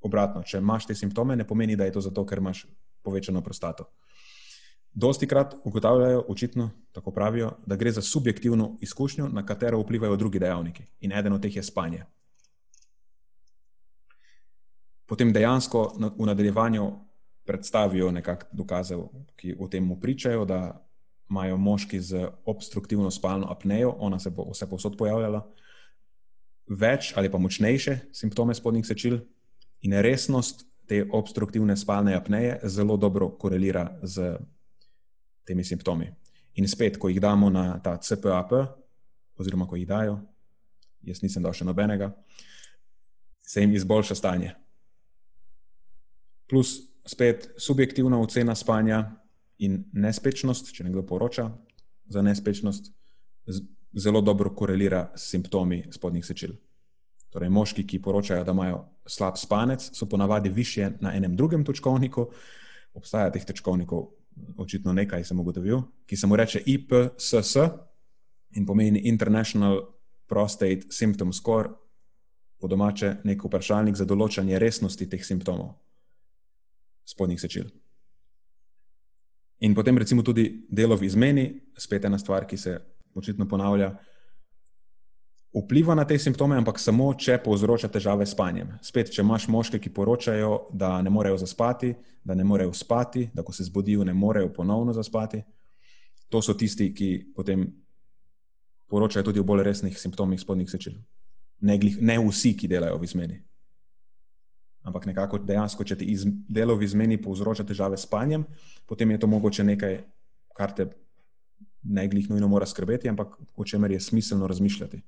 [0.00, 2.66] obratno, če imaš te simptome, ne pomeni, da je to zato, ker imaš
[3.02, 3.88] povečano prostato.
[4.92, 10.38] Dosti krat ugotavljajo, očitno tako pravijo, da gre za subjektivno izkušnjo, na katero vplivajo drugi
[10.38, 12.04] dejavniki, in eden od teh je spanje.
[15.06, 16.90] Potem dejansko v nadaljevanju
[17.46, 18.96] predstavijo nekakšne dokaze,
[19.36, 20.84] ki o tem pričajo, da
[21.30, 25.46] imajo moški z obstruktivno spalno apnejo, ona se bo vse posod pojavljala,
[26.68, 29.18] več ali pa močnejše simptome spodnjih sečil,
[29.80, 34.36] in resnost te obstruktivne spalne apneje zelo dobro korelira z
[35.44, 36.08] temi simptomi.
[36.54, 38.52] In spet, ko jih damo na ta CPAP,
[39.38, 40.18] oziroma ko jih dajo,
[41.06, 42.10] jaz nisem dal še nobenega,
[43.44, 44.54] se jim izboljša stanje.
[46.48, 46.74] Plus
[47.08, 49.04] spet subjektivna ocena spanja
[49.58, 51.50] in nespečnost, če nekdo poroča
[52.08, 52.90] za nespečnost,
[53.92, 56.54] zelo dobro korelira s simptomi spodnjih sečil.
[57.30, 62.28] Torej, moški, ki poročajo, da imajo slab spanec, so ponavadi više na enem drugem točkovniku.
[62.94, 64.08] Obstaja teh točkovnikov
[64.56, 67.56] očitno nekaj, sem ugotovil, ki se mu reče IPSS
[68.56, 69.80] in pomeni International
[70.26, 71.68] Prostate Symptom Score,
[72.58, 75.76] po domače nek vprašalnik za določanje resnosti teh simptomov
[77.06, 77.68] spodnjih sečil.
[79.60, 81.46] In potem recimo tudi delo v izmeni,
[81.78, 82.76] spet ena stvar, ki se
[83.14, 83.92] očitno ponavlja,
[85.54, 88.74] vpliva na te simptome, ampak samo, če povzroča težave s spanjem.
[88.84, 91.94] Spet, če imaš moške, ki poročajo, da ne morejo zaspati,
[92.24, 95.42] da ne morejo spati, da ko se zbudijo, ne morejo ponovno zaspati,
[96.28, 97.66] to so tisti, ki potem
[98.88, 100.98] poročajo tudi o bolj resnih simptomih spodnjih sečil.
[101.60, 103.40] Ne, glih, ne vsi, ki delajo v izmeni.
[104.86, 106.14] Ampak nekako dejansko, če ti
[106.48, 108.46] delo v izmeni povzroča težave s spanjem,
[108.86, 109.98] potem je to mogoče nekaj,
[110.56, 110.86] kar te
[111.82, 115.02] ne glih nujno mora skrbeti, ampak o čemer je smiselno razmišljati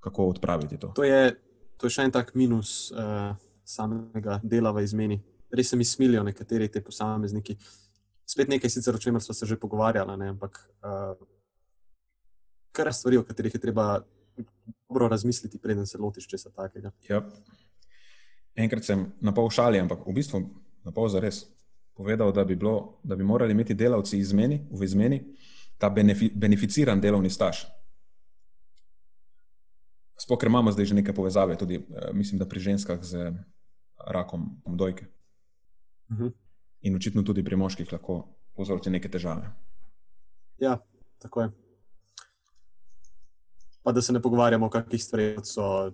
[0.00, 0.88] kako odpraviti to.
[0.88, 1.34] To je,
[1.76, 3.34] to je še en tak minus uh,
[3.66, 5.18] samega dela v izmeni.
[5.50, 7.56] Res se mi smilijo nekateri te posamezniki.
[8.28, 11.16] Spet nekaj, sicer, o čemer smo se že pogovarjali, ne, ampak uh,
[12.72, 14.04] kar stvari, o katerih je treba
[14.88, 16.92] dobro razmisliti, preden se lotiš česa takega.
[17.08, 17.22] Ja.
[18.54, 20.42] Enkrat sem na pol šali, ampak v bistvu
[20.84, 21.46] na pol za res
[21.98, 25.18] povedal, da bi, bilo, da bi morali imeti delavci izmeni, v izmeni
[25.78, 27.64] ta benefi, beneficiran delovni staž.
[30.18, 33.32] Sploh, ker imamo zdaj že neke povezave, tudi uh, mislim, da pri ženskah z
[34.06, 35.10] rakom dojke.
[36.08, 36.26] Uh mhm.
[36.26, 36.32] -huh.
[36.80, 39.50] In očitno tudi pri moških lahko povzroči neke težave.
[40.58, 40.78] Ja,
[41.18, 41.50] tako je.
[43.82, 45.92] Pa da se ne pogovarjamo o kakih stvareh, kot so eh,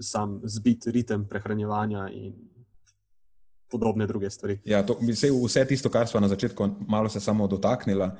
[0.00, 2.53] sam zbit ritem prehranjevanja in
[3.74, 4.60] podobne druge stvari.
[4.68, 8.10] Ja, to, vse, vse tisto, kar smo na začetku malo se samo dotaknili,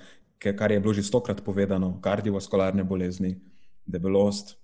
[0.42, 3.36] kar je bilo že stokrat povedano, kardiovaskularne bolezni,
[3.86, 4.56] debelost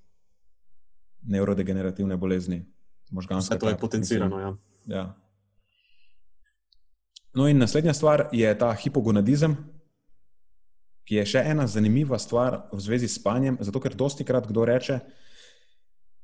[1.22, 2.64] nevrodegenerativne bolezni,
[3.10, 3.54] možganske.
[3.54, 4.40] Vse to je potencirano.
[4.40, 4.56] Ja.
[4.86, 5.04] Ja.
[7.34, 9.54] No, in naslednja stvar je ta hipogonadizem,
[11.06, 13.58] ki je še ena zanimiva stvar v zvezi s spanjem.
[13.60, 14.98] Zato, ker dosti krat kdo reče,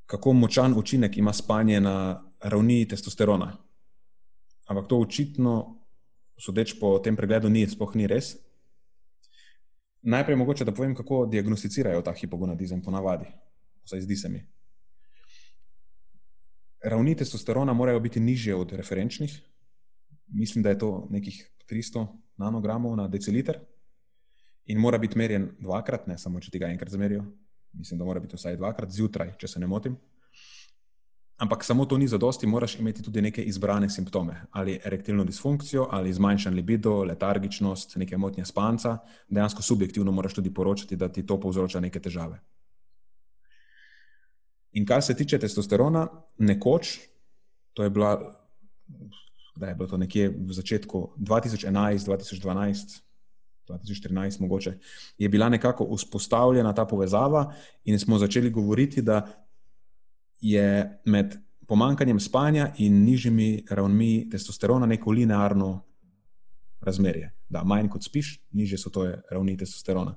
[0.06, 3.52] kako močan učinek ima spanje na ravni testosterona.
[4.66, 5.76] Ampak to očitno,
[6.38, 8.34] sodeč po tem pregledu, ni, sploh ni res.
[10.02, 13.30] Najprej mogoče, da povem, kako diagnosticirajo ta hipogonadizem, ponavadi.
[13.86, 14.42] Vsaj zdi se mi
[16.88, 19.42] ravni testosterona morajo biti nižje od referenčnih.
[20.26, 22.06] Mislim, da je to nekih 300
[22.36, 23.58] nanogramov na deciliter
[24.64, 27.24] in mora biti merjen dvakrat, ne samo če ti ga enkrat zamerijo.
[27.72, 29.96] Mislim, da mora biti vsaj dvakrat zjutraj, če se ne motim.
[31.36, 36.12] Ampak samo to ni zadosti, moraš imeti tudi neke izbrane simptome, ali erektilno disfunkcijo, ali
[36.12, 38.98] zmanjšan libido, letargičnost, neke motnje spanca.
[39.28, 42.40] Dejansko subjektivno moraš tudi poročati, da ti to povzroča neke težave.
[44.72, 46.08] In kar se tiče testosterona,
[46.38, 46.98] nekoč,
[47.72, 48.16] to je bila,
[49.56, 53.00] da je bilo to nekje v začetku 2011, 2012,
[53.68, 54.78] 2014 mogoče,
[55.18, 57.52] je bila nekako vzpostavljena ta povezava
[57.84, 59.45] in smo začeli govoriti, da
[60.50, 61.36] je med
[61.66, 65.84] pomankanjem spanja in nižjimi ravnmi testosterona neko linearno
[66.80, 67.32] razmerje.
[67.48, 70.16] Da, manj kot spiš, nižje so to ravni testosterona.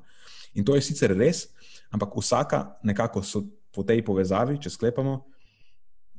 [0.53, 1.47] In to je sicer res,
[1.89, 5.15] ampak vsaka nekako so po tej povezavi, če sklepamo,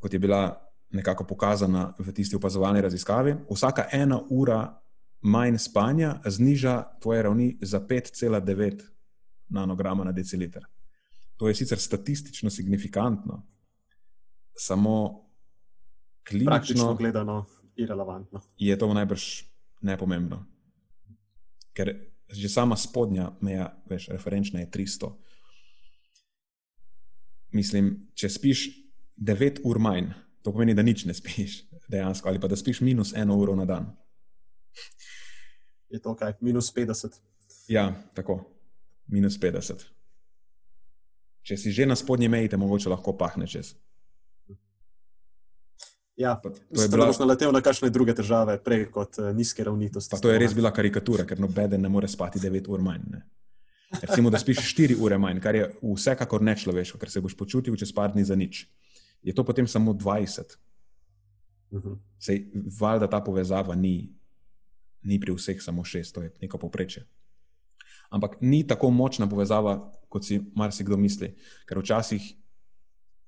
[0.01, 0.43] kot je bila
[0.91, 4.63] nekako pokazana v tisti opazovalni raziskavi, vsaka ena ura
[5.23, 8.83] manj spanja zniža tvoje ravni za 5,9
[9.49, 10.67] nanograma na deciliter.
[11.37, 13.43] To je sicer statistično signifikantno,
[14.57, 15.27] samo
[16.29, 17.47] klinično Praktično gledano
[17.77, 18.41] irrelevantno.
[18.57, 19.23] je to najbrž
[19.83, 20.47] nepomembno.
[21.73, 25.11] Ker že sama spodnja meja, veš, referenčna je 300.
[27.53, 28.69] Mislim, če spiš
[29.19, 33.11] 9 ur manj, to pomeni, da nič ne spiš, dejansko, ali pa da spiš minus
[33.17, 33.91] eno uro na dan.
[35.91, 37.19] Je to kaj, minus 50.
[37.69, 38.39] Ja, tako,
[39.11, 39.83] minus 50.
[41.43, 43.75] Če si že na spodnji meji, te mogoče lahko pahne čez.
[46.21, 49.31] Ja, To je, Mislim, da bila, boš naletel na kakšne druge težave, prej kot uh,
[49.37, 50.23] nizke ravni testosterona.
[50.23, 53.07] to je res bila karikatura, ker nobeden ne more spati 9 ur manj.
[53.09, 53.23] Ne.
[54.03, 57.95] Recimo, da spiš 4 ure manj, kar je vsekakor nečloveško, ker se boš počutil čez
[57.97, 58.67] par dni za nič.
[59.25, 60.59] Je to potem samo 20.
[61.73, 61.97] Mhm.
[62.19, 62.45] Sej,
[62.81, 64.13] valjda ta povezava ni,
[65.03, 67.07] ni pri vseh samo 6, to je neko povprečje.
[68.11, 69.79] Ampak ni tako močna povezava,
[70.11, 71.33] kot si marsikdo misli.
[71.65, 72.21] Ker včasih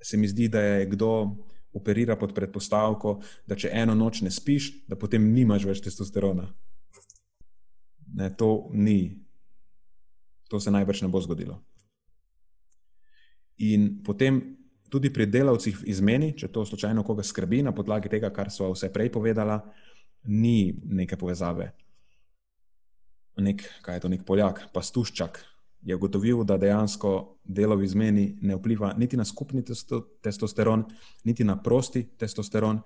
[0.03, 1.39] se mi zdi, da je kdo
[1.73, 6.49] operira pod predpostavko, da če eno noč ne spiš, da potem nimaš več testosterona.
[8.13, 9.17] Ne, to ni.
[10.53, 11.63] To se najbrž ne bo zgodilo.
[13.65, 14.41] In potem
[14.93, 18.69] tudi pri delavcih v izmeni, če to slučajno koga skrbi, na podlagi tega, kar so
[18.75, 19.63] vse prej povedala,
[20.29, 21.71] ni neke povezave.
[23.41, 25.41] Nek, kaj je to, nek Poljak, pastuščak,
[25.83, 30.85] je ugotovil, da dejansko delo v izmeni ne vpliva niti na skupni testo, testosteron,
[31.25, 32.81] niti na prosti testosteron,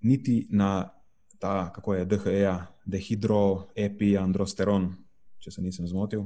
[0.00, 0.90] niti na
[1.38, 4.94] ta, kako je DHE, dehidroepiandrosteron,
[5.38, 6.24] če se nisem zmotil.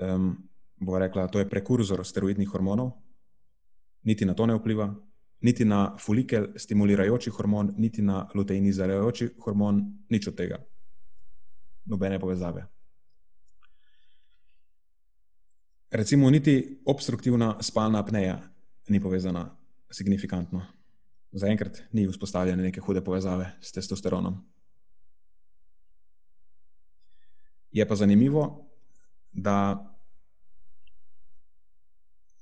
[0.00, 0.48] Um,
[0.80, 2.90] bo rekla, to je prekurzor steroidnih hormonov,
[4.02, 4.94] niti na to ne vpliva,
[5.40, 10.58] niti na folikel stimulirajoči hormon, niti na luteinizirajoči hormon, nič od tega.
[11.84, 12.66] Nobene povezave.
[15.90, 18.50] Recimo, niti obstruktivna spalna apneja
[18.88, 19.56] ni povezana
[19.90, 20.66] signifikantno.
[21.32, 24.38] Zaenkrat ni vzpostavljene neke hude povezave s testosteronom.
[27.72, 28.66] Je pa zanimivo,
[29.32, 29.86] da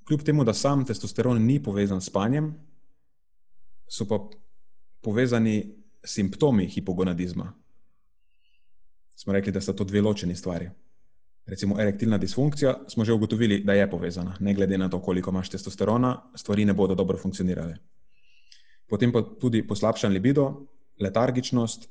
[0.05, 2.55] kljub temu, da sam testosteron ni povezan s spanjem,
[3.89, 4.21] so pa
[5.01, 5.75] povezani
[6.05, 7.53] simptomi hipogonadizma.
[9.17, 10.71] Smo rekli, da sta to dve ločeni stvari.
[11.49, 14.37] Recimo, erektilna disfunkcija smo že ugotovili, da je povezana.
[14.41, 17.77] Ne glede na to, koliko imaš testosterona, stvari ne bodo dobro funkcionirale.
[18.89, 20.67] Potem pa tudi poslabšan libido,
[21.01, 21.89] letargičnost,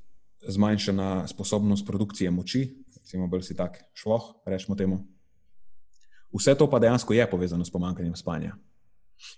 [0.47, 4.99] zmanjšana sposobnost produkcije moči, recimo, bolj si tak šloh, rečemo temu.
[6.33, 8.55] Vse to pa dejansko je povezano s pomankanjem spanja.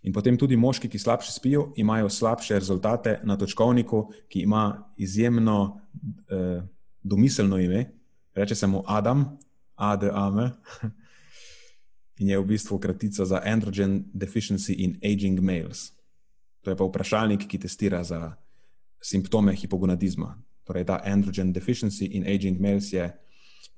[0.04, 5.80] In potem tudi moški, ki slabše spijo, imajo slabše rezultate na točkovniku, ki ima izjemno
[6.28, 6.64] eh,
[7.04, 7.86] domiselno ime,
[8.36, 9.38] reče se mu Adam,
[9.80, 10.60] ADAM,
[12.20, 15.96] in je v bistvu kratica za Androgen Deficiency in Aging Males.
[16.62, 18.36] To je pa vprašalnik, ki testira za
[19.00, 20.36] simptome hipogonadizma.
[20.68, 23.08] Torej, ta Androgen Deficiency in Aging Males je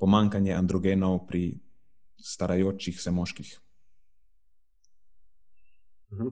[0.01, 1.61] pomankanje androgenov pri
[2.17, 3.59] starajočih se moških.
[6.11, 6.27] Mhm.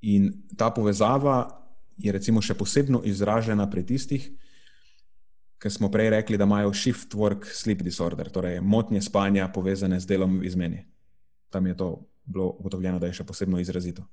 [0.00, 1.50] In ta povezava
[1.98, 4.30] je recimo še posebno izražena pri tistih,
[5.58, 10.06] ki smo prej rekli, da imajo shift work sleep disorder, torej motnje spanja povezane z
[10.06, 10.84] delom v izmeni.
[11.50, 11.90] Tam je to
[12.24, 14.04] bilo ugotovljeno, da je še posebno izrazito.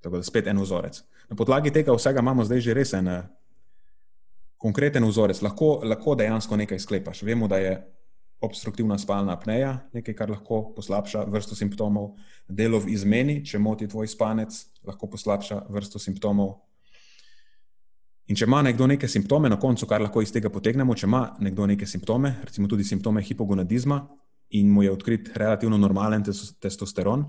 [0.00, 1.00] Tako da spet en vzorec.
[1.30, 3.22] Na podlagi tega vsega imamo zdaj že res en eh,
[4.56, 5.40] konkreten vzorec.
[5.42, 7.22] Lahko, lahko dejansko nekaj sklepaš.
[7.22, 7.76] Vemo, da je
[8.40, 12.16] obstruktivna spalna apneja nekaj, kar lahko poslabša vrsto simptomov,
[12.48, 14.52] delo v izmeni, če moti tvoj spanec,
[14.84, 16.58] lahko poslabša vrsto simptomov.
[18.26, 21.22] In če ima nekdo neke simptome, na koncu, kar lahko iz tega potegnemo, če ima
[21.40, 24.00] nekdo neke simptome, recimo tudi simptome hipogonadizma,
[24.50, 27.24] in mu je odkrit relativno normalen tes testosteron,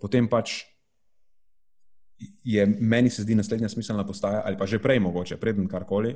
[0.00, 0.62] potem pač
[2.44, 6.14] je meni se zdi naslednja smiselna postaja, ali pa že prej mogoče, preden karkoli,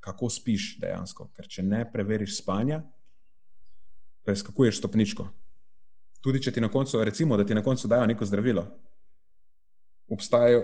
[0.00, 1.30] kako spiš dejansko.
[1.34, 2.82] Ker če ne preveriš spanja,
[4.26, 5.28] preskakuješ stopničko.
[6.22, 8.66] Tudi če ti na koncu, recimo, da ti na koncu dajo neko zdravilo,
[10.10, 10.62] obstajajo.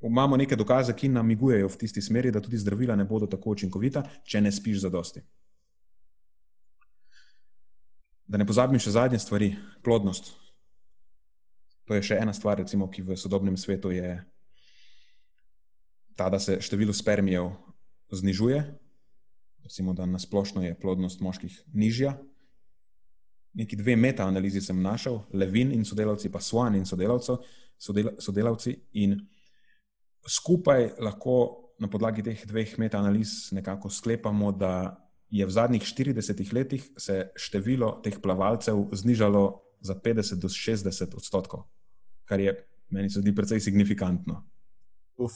[0.00, 4.04] Imamo neke dokaze, ki namigujejo v tisti smeri, da tudi zdravila ne bodo tako učinkovita,
[4.22, 5.22] če ne spiš za dosti.
[8.28, 10.30] Da ne pozabim še zadnje stvari, plodnost.
[11.88, 14.18] To je še ena stvar, recimo, ki v sodobnem svetu je
[16.18, 17.50] ta, da se število spermijev
[18.12, 18.60] znižuje,
[19.64, 22.18] recimo, da nasplošno je plodnost moških nižja.
[23.58, 29.16] Neki dve meta-analizi sem našel, Levin in sodelavci, pa Swan in sodelavci, in
[30.28, 34.98] skupaj lahko na podlagi teh dveh meta-analiz nekako sklepamo, da
[35.30, 41.68] je v zadnjih 40 letih se število teh plavalcev znižalo za 50 do 60 odstotkov,
[42.24, 42.54] kar je
[42.90, 44.42] meni se zdi precej signifikantno.
[45.16, 45.32] Uf,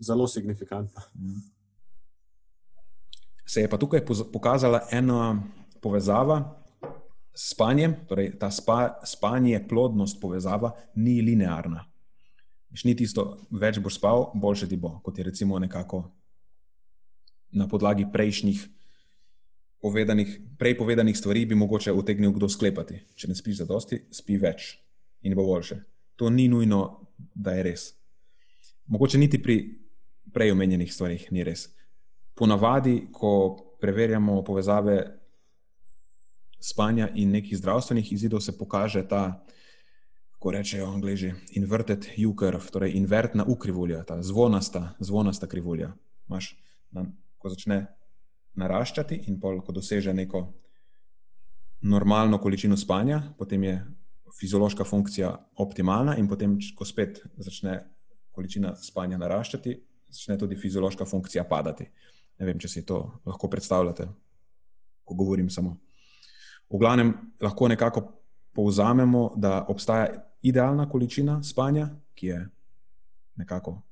[0.00, 1.02] zelo signifikantno.
[3.46, 5.42] Se je pa tukaj pokazala ena
[5.80, 6.58] povezava
[7.34, 11.84] s spanjem, torej ta spa, spanje, plodnost, povezava ni linearna.
[12.84, 16.02] Ni tisto, več boš spal, boljše ti bo, kot je recimo nekako
[17.56, 18.66] na podlagi prejšnjih
[19.80, 23.00] povedanih, prej povedanih stvari, bi mogoče utegnil kdo sklepati.
[23.14, 24.74] Če ne spiš za dosti, spi več
[25.24, 25.80] in bo boljše.
[26.18, 27.88] To ni nujno, da je res.
[28.86, 29.58] Mogoče niti pri
[30.34, 31.68] prej omenjenih stvarih ni res.
[32.38, 33.30] Ponavadi, ko
[33.80, 34.98] preverjamo povezave
[36.60, 39.44] spanja in nekih zdravstvenih izidov, se pokaže ta,
[40.38, 45.92] ko rečejo angliži, inverted U curve, torej invertna U krivulja, ta zvonasta, zvonasta krivulja.
[46.28, 46.52] Maš,
[46.94, 47.04] na,
[47.38, 47.86] ko začne
[48.58, 50.44] naraščati in pol, ko doseže neko
[51.80, 53.74] normalno količino spanja, potem je
[54.38, 57.80] fiziološka funkcija optimalna in potem, ko spet začne
[58.34, 59.74] količina spanja naraščati,
[60.10, 61.88] začne tudi fiziološka funkcija padati.
[62.38, 64.06] Ne vem, če si to lahko predstavljate,
[65.04, 65.74] ko govorim samo.
[66.70, 67.12] V glavnem,
[67.42, 68.04] lahko nekako
[68.54, 72.48] povzamemo, da obstaja idealna količina spanja, ki je
[73.36, 73.82] nekako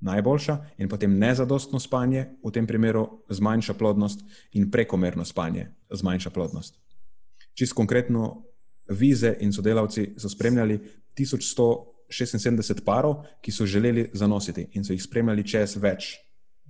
[0.00, 4.20] najboljša, in potem nezadostno spanje, v tem primeru zmanjša plodnost,
[4.52, 6.78] in prekomerno spanje zmanjša plodnost.
[7.54, 8.42] Čist konkretno,
[8.88, 10.78] vize in sodelavci so spremljali
[11.18, 16.18] 1176 parov, ki so želeli zanositi in so jih spremljali čez več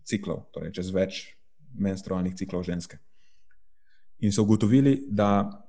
[0.05, 1.25] ciklov, torej čez več
[1.75, 2.99] menstrualnih ciklov ženske.
[4.22, 5.64] In so ugotovili, da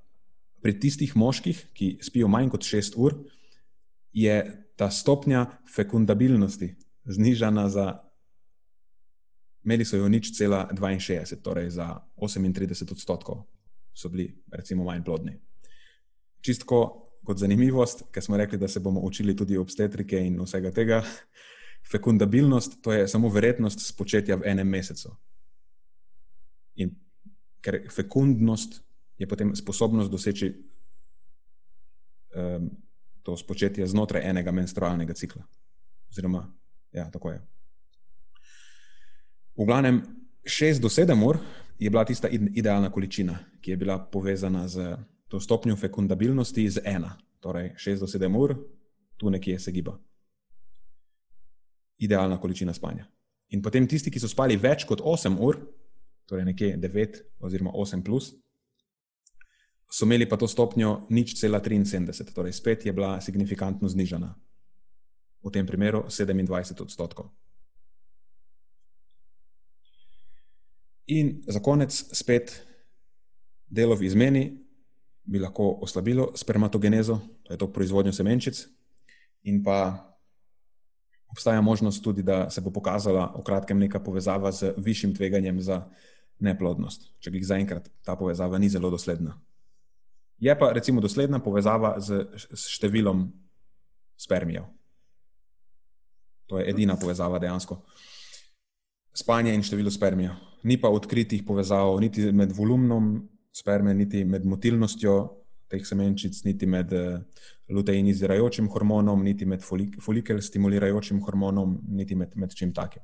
[0.62, 3.18] pri tistih moških, ki spijo manj kot 6 ur,
[4.16, 5.46] je ta stopnja
[5.76, 8.00] fekundabilnosti znižana za,
[9.64, 13.44] imeli so jo nič cela 62, torej za 38 odstotkov,
[13.94, 15.36] so bili, recimo, manj plodni.
[16.42, 16.80] Čistko
[17.26, 21.04] kot zanimivost, ker smo rekli, da se bomo učili tudi obstetrike in vsega tega.
[21.92, 25.12] Fekundabilnost to je samo verjetnost spočetja v enem mesecu.
[26.76, 26.96] In
[27.62, 28.80] ker fekundnost
[29.18, 30.54] je potem sposobnost doseči
[32.36, 32.70] um,
[33.26, 35.42] to spočetje znotraj enega menstrualnega cikla.
[36.12, 36.46] Oziroma,
[36.94, 37.42] ja, tako je.
[39.58, 40.04] V glavnem,
[40.46, 41.40] 6 do 7 ur
[41.80, 44.98] je bila tista idealna količina, ki je bila povezana z
[45.28, 47.10] to stopnjo fekundabilnosti z 1.
[47.40, 48.56] Torej, 6 do 7 ur,
[49.18, 49.98] tu nekje se giba.
[51.98, 53.08] Idealna količina spanja.
[53.50, 55.58] In potem tisti, ki so spali več kot 8 ur,
[56.30, 58.36] torej nekje 9 oziroma 8 plus,
[59.90, 64.36] so imeli pa to stopnjo nič cela 73, torej spet je bila signifikantno znižana.
[65.46, 67.30] V tem primeru 27 odstotkov.
[71.08, 72.66] In za konec spet
[73.70, 74.44] delo v izmeni
[75.26, 78.66] bi lahko oslabilo spermatogenezo, to je to proizvodnjo semenčic,
[79.46, 80.02] in pa
[81.30, 85.86] obstaja možnost tudi, da se bo pokazala v kratkem neka povezava z višjim tveganjem za
[86.40, 89.38] neplodnost, če bi zaenkrat ta povezava ni zelo dosledna.
[90.40, 93.28] Je pa recimo dosledna povezava z, z številom
[94.20, 94.66] spermijev.
[96.52, 97.80] To je edina povezava dejansko.
[99.16, 100.36] Spanje in število spermijev.
[100.66, 103.16] Ni pa odkritih povezav niti med volumnom
[103.56, 105.16] sperme, niti med motilnostjo
[105.72, 107.22] teh semenčic, niti med uh,
[107.74, 113.02] luteinizirajočim hormonom, niti med folik folikel stimulirajočim hormonom, niti med, med čim takim.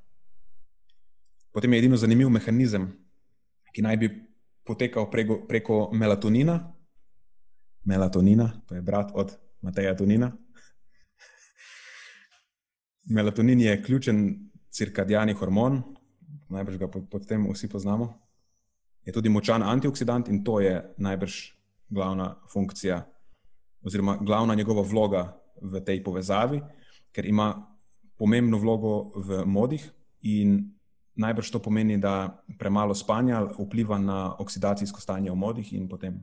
[1.51, 2.91] Potem je edino zanimiv mehanizem,
[3.73, 4.11] ki naj bi
[4.67, 6.59] potekal preko, preko melatonina.
[7.85, 10.31] Melatonina, to je brat od Mateja Tonina.
[13.09, 15.81] Melatonin je ključen cirkadijalni hormon,
[16.49, 18.13] najbrž ga potem vsi poznamo.
[19.05, 21.35] Je tudi močan antioksidant in to je najbrž
[21.89, 23.01] glavna funkcija,
[23.81, 26.61] oziroma glavna njegova vloga v tej povezavi,
[27.11, 27.49] ker ima
[28.17, 29.89] pomembno vlogo v modih
[30.21, 30.71] in
[31.15, 36.21] najbrž to pomeni, da premalo spanja vpliva na oksidacijsko stanje v modih in potem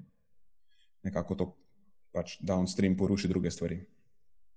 [1.03, 1.47] nekako to
[2.13, 3.79] pač downstream poruši druge stvari,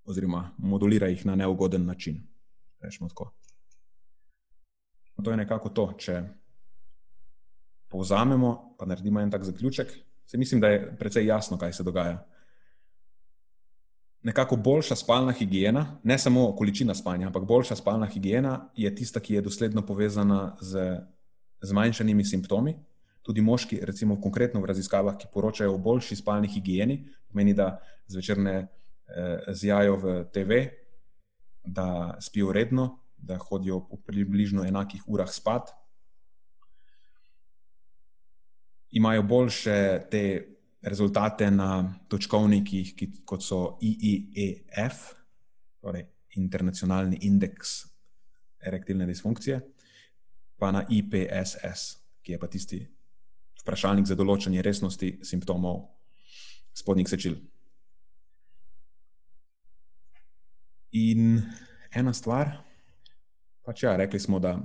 [0.06, 2.22] oziroma modulira jih na neugoden način.
[2.82, 3.32] Rečemo tako.
[5.24, 6.24] To je nekako to, če
[7.90, 9.92] povzamemo, pa naredimo en tak zaključek,
[10.32, 12.28] Se mislim, da je precej jasno, kaj se dogaja.
[14.24, 19.34] Nekako boljša spalna higiena, ne samo količina spanja, ampak boljša spalna higiena je tista, ki
[19.34, 21.00] je dosledno povezana z
[21.62, 22.78] zmanjšanimi simptomi.
[23.22, 27.76] Tudi moški, recimo konkretno v raziskavah, ki poročajo o boljši spalni higieni, pomeni, da
[28.10, 30.62] zvečer ne eh, zjajo v TV,
[31.64, 35.70] da spijo redno, da hodijo v približno enakih urah spat,
[38.92, 40.24] imajo boljše te
[40.82, 45.12] rezultate na točkovnikih, ki, kot so IEF,
[45.82, 46.08] torej
[46.42, 47.84] Internacionalni indeks
[48.64, 49.60] erektilne disfunkcije,
[50.58, 51.84] pa na IPSS,
[52.24, 52.80] ki je pa tisti
[53.62, 55.86] vprašalnik za določanje resnosti simptomov
[56.74, 57.38] spodnjih sečil.
[60.92, 61.40] In
[61.96, 62.58] ena stvar,
[63.64, 64.58] pač ja, rekli smo, da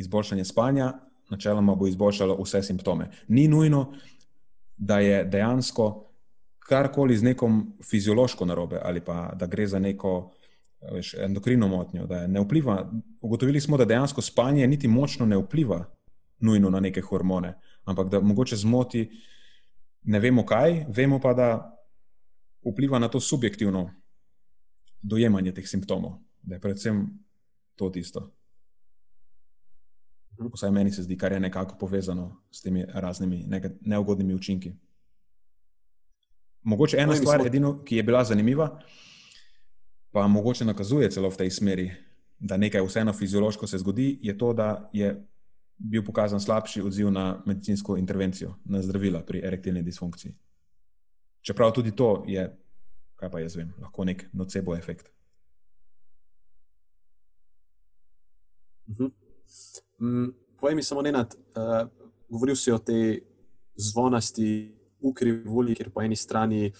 [0.00, 0.92] izboljšanje spanja
[1.30, 3.10] načeloma bo izboljšalo vse simptome.
[3.28, 3.92] Ni nujno,
[4.76, 6.10] da je dejansko
[6.64, 10.32] karkoli z nekom fiziološko narobe ali pa da gre za neko
[10.92, 12.90] veš, endokrino motnjo, da ne vpliva.
[13.20, 15.84] Ugotovili smo, da dejansko spanje niti močno ne vpliva
[16.40, 19.10] nujno na neke hormone, ampak da mogoče zmoti
[20.04, 21.48] ne vemo kaj, vemo pa, da
[22.64, 23.90] vpliva na to subjektivno
[25.02, 27.06] dojemanje teh simptomov, da je predvsem
[27.76, 28.30] to tisto.
[30.54, 33.44] Vsaj meni se zdi, kar je nekako povezano s temi raznimi
[33.80, 34.72] neugodnimi učinki.
[36.62, 38.80] Mogoče ena stvar, edino, ki je bila zanimiva,
[40.10, 41.92] pa mogoče nakazuje celo v tej smeri,
[42.38, 45.26] da nekaj vseeno fiziološko se zgodi, je to, da je
[45.78, 50.34] bil pokazan slabši odziv na medicinsko intervencijo, na zdravila pri erektilni disfunkciji.
[51.40, 52.56] Čeprav tudi to je,
[53.16, 55.14] kaj pa jaz vem, lahko nek nocebo efekt.
[58.88, 59.10] -huh.
[60.00, 61.88] Mm, povej mi samo, ne nad, uh,
[62.28, 63.20] govoril si o tej
[63.76, 66.72] zvonasti ukrivulji, kjer po eni strani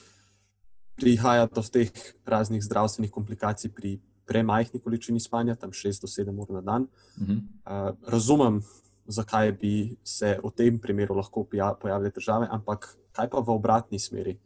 [0.97, 1.90] prihaja do teh
[2.26, 6.82] raznih zdravstvenih komplikacij pri premajhni količini spanja, tam 6 do 7 ur na dan.
[6.82, 7.38] Uh -huh.
[7.38, 8.62] uh, razumem,
[9.07, 11.44] zakaj bi se v tem primeru lahko
[11.80, 14.38] pojavile težave, ampak kaj pa v obratni smeri?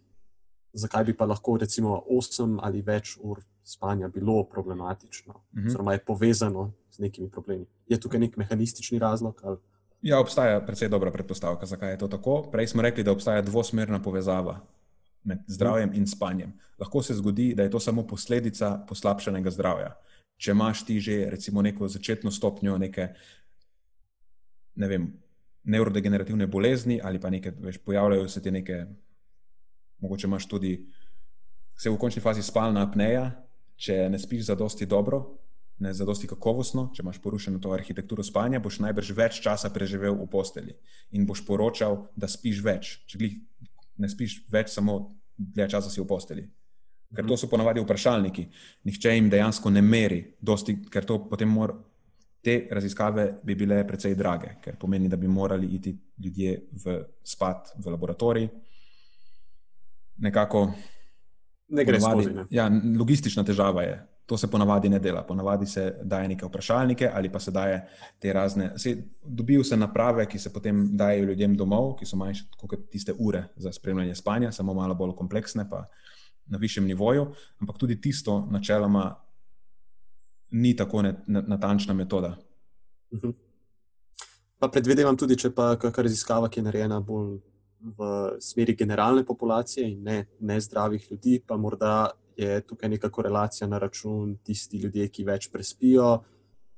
[0.72, 5.66] Zakaj bi pa lahko recimo 8 ali več ur spanja bilo problematično, uh -huh.
[5.66, 7.66] oziroma je povezano z nekimi problemi.
[7.86, 9.40] Je tukaj nek mehanistični razlog?
[9.44, 9.56] Ali?
[10.02, 12.42] Ja, obstaja precej dobra predpostavka, zakaj je to tako.
[12.52, 14.61] Prej smo rekli, da obstaja dvosmerna povezava
[15.24, 16.52] med zdravjem in spanjem.
[16.78, 19.96] Lahko se zgodi, da je to samo posledica poslabšanega zdravja.
[20.38, 23.09] Če imaš ti že recimo neko začetno stopnjo neke
[24.79, 25.09] ne vem,
[25.68, 28.85] neurodegenerativne bolezni ali pa nekaj, veš, pojavljajo se ti neke,
[30.01, 30.79] mogoče imaš tudi,
[31.79, 33.31] se v končni fazi spalna apneja,
[33.79, 35.20] če ne spiš za dosti dobro,
[35.79, 40.16] ne za dosti kakovostno, če imaš porušeno to arhitekturo spanja, boš najbrž več časa preživel
[40.18, 40.74] v posteli
[41.14, 42.97] in boš poročal, da spiš več.
[43.07, 43.37] Če glih
[44.03, 44.99] ne spiš več, samo
[45.39, 46.49] dlje časa si v posteli.
[47.14, 48.49] Ker to so ponavadi vprašalniki.
[48.85, 51.79] Nihče jim dejansko ne meri, dosti, ker to potem mora.
[52.43, 57.72] Te raziskave bi bile precej drage, ker pomeni, da bi morali iti ljudje v spat
[57.76, 58.49] v laboratorij.
[60.18, 60.68] Nekako
[61.68, 62.30] ne gre skozi.
[62.34, 62.47] Ne.
[62.51, 63.99] Ja, logistična težava je.
[64.28, 65.22] To se ponavadi ne dela.
[65.26, 67.80] Ponavadi se daje neke vprašalnike ali pa se daje
[68.20, 68.72] te razne.
[69.24, 73.45] Dobijo se naprave, ki se potem dajo ljudem domov, ki so manjše kot tiste ure
[73.57, 75.86] za spremljanje spanja, samo malo bolj kompleksne, pa
[76.47, 77.26] na višjem nivoju.
[77.61, 79.14] Ampak tudi tisto, načeloma,
[80.51, 82.36] ni tako natančna metoda.
[83.14, 83.30] Mhm.
[84.59, 87.38] Pa predvidevam tudi, če pa kakšna raziskava, ki je narejena bolj
[87.78, 88.09] v
[88.42, 93.78] smeri generalne populacije in ne, ne zdravih ljudi, pa morda je tukaj neka korelacija na
[93.78, 96.11] račun tistih ljudi, ki več prespijo.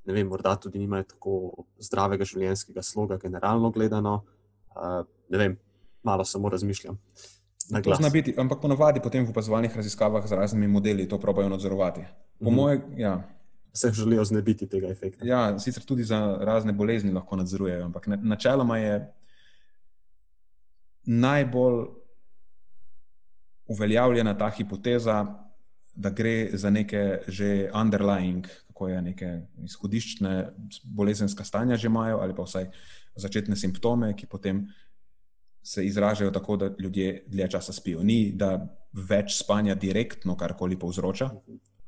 [0.05, 1.35] Ne vem, morda tudi nimajo tako
[1.81, 4.15] zdravega življenjskega sloga, generalno gledano.
[4.77, 5.03] Uh,
[5.33, 5.59] ne vem,
[6.05, 6.97] malo samo razmišljam.
[7.71, 12.01] To zna biti, ampak ponovadi potem v opazovalnih raziskavah z raznimi modeli to probajo nadzorovati.
[12.01, 12.57] Po mm -hmm.
[12.57, 13.40] moje, ja.
[13.73, 15.27] Se želijo znebiti tega efekta.
[15.27, 19.13] Ja, sicer tudi za razne bolezni lahko nadzorujejo, ampak načeloma je
[21.05, 21.87] najbolj
[23.67, 25.27] uveljavljena ta hipoteza,
[25.95, 29.31] da gre za neke že underlying, kako je neke
[29.65, 30.53] izhodiščne
[30.85, 32.71] bolezenska stanja že imajo, ali pa vsaj
[33.15, 34.67] začetne simptome, ki potem
[35.63, 38.03] se izražajo tako, da ljudje dlje časa spijo.
[38.03, 38.55] Ni, da
[38.93, 41.31] več spanja direktno karkoli povzroča,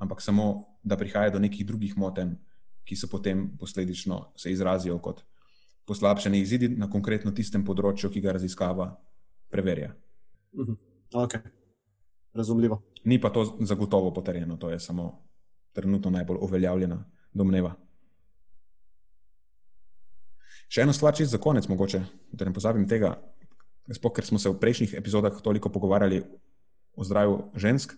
[0.02, 2.34] ampak samo, da prihaja do nekih drugih motenj,
[2.84, 5.22] ki se potem posledično se izrazijo kot
[5.86, 8.90] poslabšani izidi na konkretno tistem področju, ki ga raziskava
[9.50, 9.92] preverja.
[10.58, 10.78] Mhm.
[11.22, 11.36] Ok,
[12.34, 12.80] razumljivo.
[13.04, 15.10] Ni pa to zagotovo potrjeno, to je samo
[15.72, 16.98] trenutno najbolj uveljavljena
[17.32, 17.74] domneva.
[20.72, 22.00] Še ena stvar, čisto za konec, mogoče,
[22.32, 23.18] da ne pozabim tega.
[23.92, 26.22] sploh ker smo se v prejšnjih epizodah toliko pogovarjali
[26.96, 27.92] o zdravju žensk,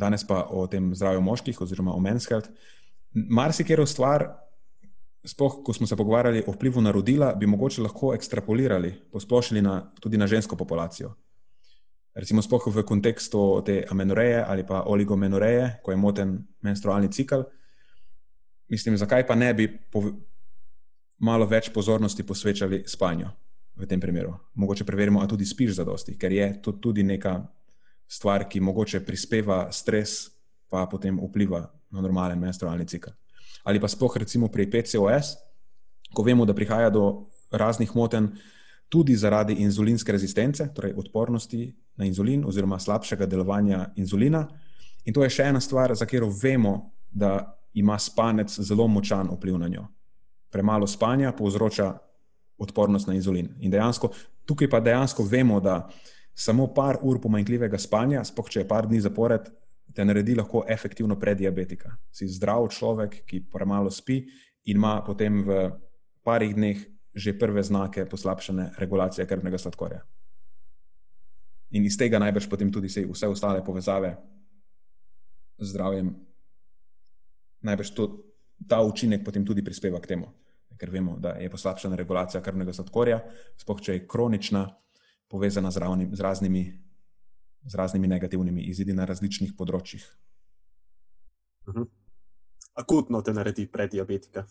[0.00, 2.48] danes pa o tem zdravju moških, oziroma o men's health.
[3.12, 4.26] Marsikero stvar,
[5.24, 9.82] sploh ko smo se pogovarjali o vplivu na rodila, bi mogoče lahko ekstrapolirali, posplošili na,
[10.00, 11.12] tudi na žensko populacijo.
[12.14, 17.44] Recimo, sploh v kontekstu te amenoreje ali pa oligomenoreje, ko je moten menstrualni cikl.
[18.68, 19.68] Mislim, zakaj pa ne bi
[21.18, 23.28] malo več pozornosti posvečali spanju
[23.76, 24.34] v tem primeru?
[24.54, 27.38] Mogoče preverimo, ali tudi spiš za dosti, ker je to tudi neka
[28.10, 30.30] stvar, ki mogoče prispeva stres,
[30.70, 33.10] pa potem vpliva na normalen menstrualni cikl.
[33.64, 35.36] Ali pa sploh recimo pri PCOS,
[36.14, 38.32] ko vemo, da prihaja do raznih motenj
[38.90, 44.48] tudi zaradi inzulinske rezistence, torej odpornosti na inzulin oziroma slabšega delovanja inzulina.
[45.06, 49.58] In to je še ena stvar, za katero vemo, da ima spanec zelo močan vpliv
[49.58, 49.86] na njo.
[50.50, 51.92] Premalo spanja povzroča
[52.58, 53.48] odpornost na inzulin.
[53.60, 54.10] In dejansko,
[54.46, 55.86] tukaj pa dejansko vemo, da
[56.34, 59.50] samo par ur pomanjkljivega spanja, spoh če je par dni zapored,
[59.94, 61.92] te naredi lahko efektivno prediabetika.
[62.12, 64.20] Si zdrav človek, ki premalo spi
[64.70, 65.60] in ima potem v
[66.24, 69.98] parih dneh že prve znake poslabšane regulacije krvnega sladkorja.
[71.74, 74.14] In iz tega najbrž potem tudi vse ostale povezave
[75.58, 76.14] z zdravjem,
[77.62, 78.06] najbrž to,
[78.68, 80.30] ta učinek potem tudi prispeva k temu,
[80.78, 83.20] ker vemo, da je poslabšana regulacija krvnega sladkorja,
[83.58, 84.64] spoh če je kronična,
[85.30, 86.64] povezana z, ravni, z, raznimi,
[87.64, 90.04] z raznimi negativnimi izidi na različnih področjih.
[91.70, 91.86] Mhm.
[92.80, 94.44] Akutno te naredi prediabetika.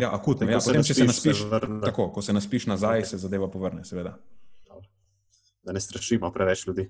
[0.00, 0.48] Ja, akutno.
[0.48, 1.42] Ja, potem, če se naspiš,
[1.84, 3.10] tako, ko se naspiš nazaj, okay.
[3.10, 4.14] se zadeva povrne, seveda.
[5.64, 6.86] Da ne strašimo preveč ljudi.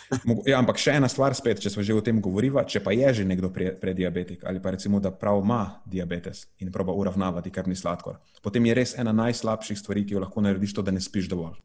[0.50, 3.10] ja, ampak še ena stvar, spet, če smo že o tem govorili, če pa je
[3.20, 8.20] že nekdo prediabetik ali pa recimo, da prav ima diabetes in proba uravnavati krvni sladkor,
[8.44, 11.60] potem je res ena najslabših stvari, ki jo lahko narediš, to, da ne spiš dovolj.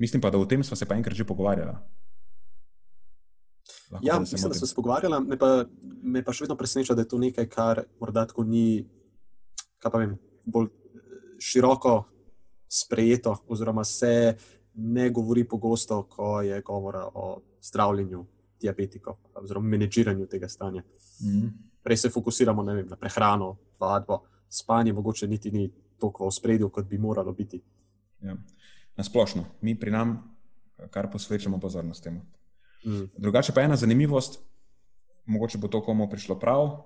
[0.00, 1.72] Mislim pa, da o tem smo se pa enkrat že pogovarjali.
[3.90, 5.64] Lahko, ja, da mislim, da smo se pogovarjali, me pa,
[6.02, 8.86] me pa še vedno preseneča, da je to nekaj, kar morda tako ni,
[9.82, 10.14] kaj pa vem,
[10.46, 10.70] bolj
[11.42, 11.94] široko
[12.70, 14.36] sprejeto, oziroma se
[14.74, 18.22] ne govori pogosto, ko je govora o zdravljenju
[18.62, 20.82] diabetikov, oziroma menedžiranju tega stanja.
[21.20, 21.50] Mm -hmm.
[21.82, 26.86] Prej se fokusiramo vem, na prehrano, vadbo, spanje, mogoče niti ni toliko v spredju, kot
[26.86, 27.60] bi moralo biti.
[28.20, 28.36] Ja
[29.00, 30.18] na splošno, mi pri nam,
[30.92, 32.20] kar posvečamo pozornost temu.
[32.84, 33.08] Mm.
[33.16, 34.36] Drugače pa ena zanimivost,
[35.24, 36.82] mogoče bo to komu prišlo prav,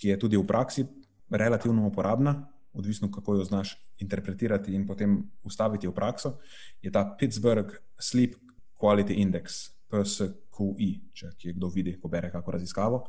[0.00, 0.86] ki je tudi v praksi
[1.30, 6.38] relativno uporabna, odvisno kako jo znaš interpretirati in potem ustaviti v prakso,
[6.80, 8.34] je ta Pittsburgh Sleep
[8.80, 9.60] Quality Index,
[9.92, 13.04] PSQI, če je kdo vidi, ko bere kako raziskavo.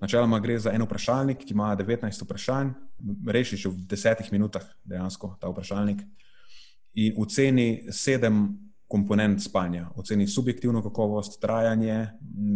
[0.00, 2.76] Načeloma gre za en vprašalnik, ki ima 19 vprašanj,
[3.26, 6.04] rešiš v desetih minutah dejansko ta vprašalnik
[6.94, 8.58] in oceni sedem
[8.88, 9.90] komponent spanja.
[9.96, 12.06] Oceni subjektivno kakovost, trajanje,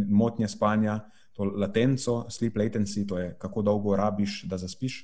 [0.08, 1.00] motnje spanja,
[1.32, 5.02] to latenco, sleep latency, to je kako dolgo rabiš, da zaspiš,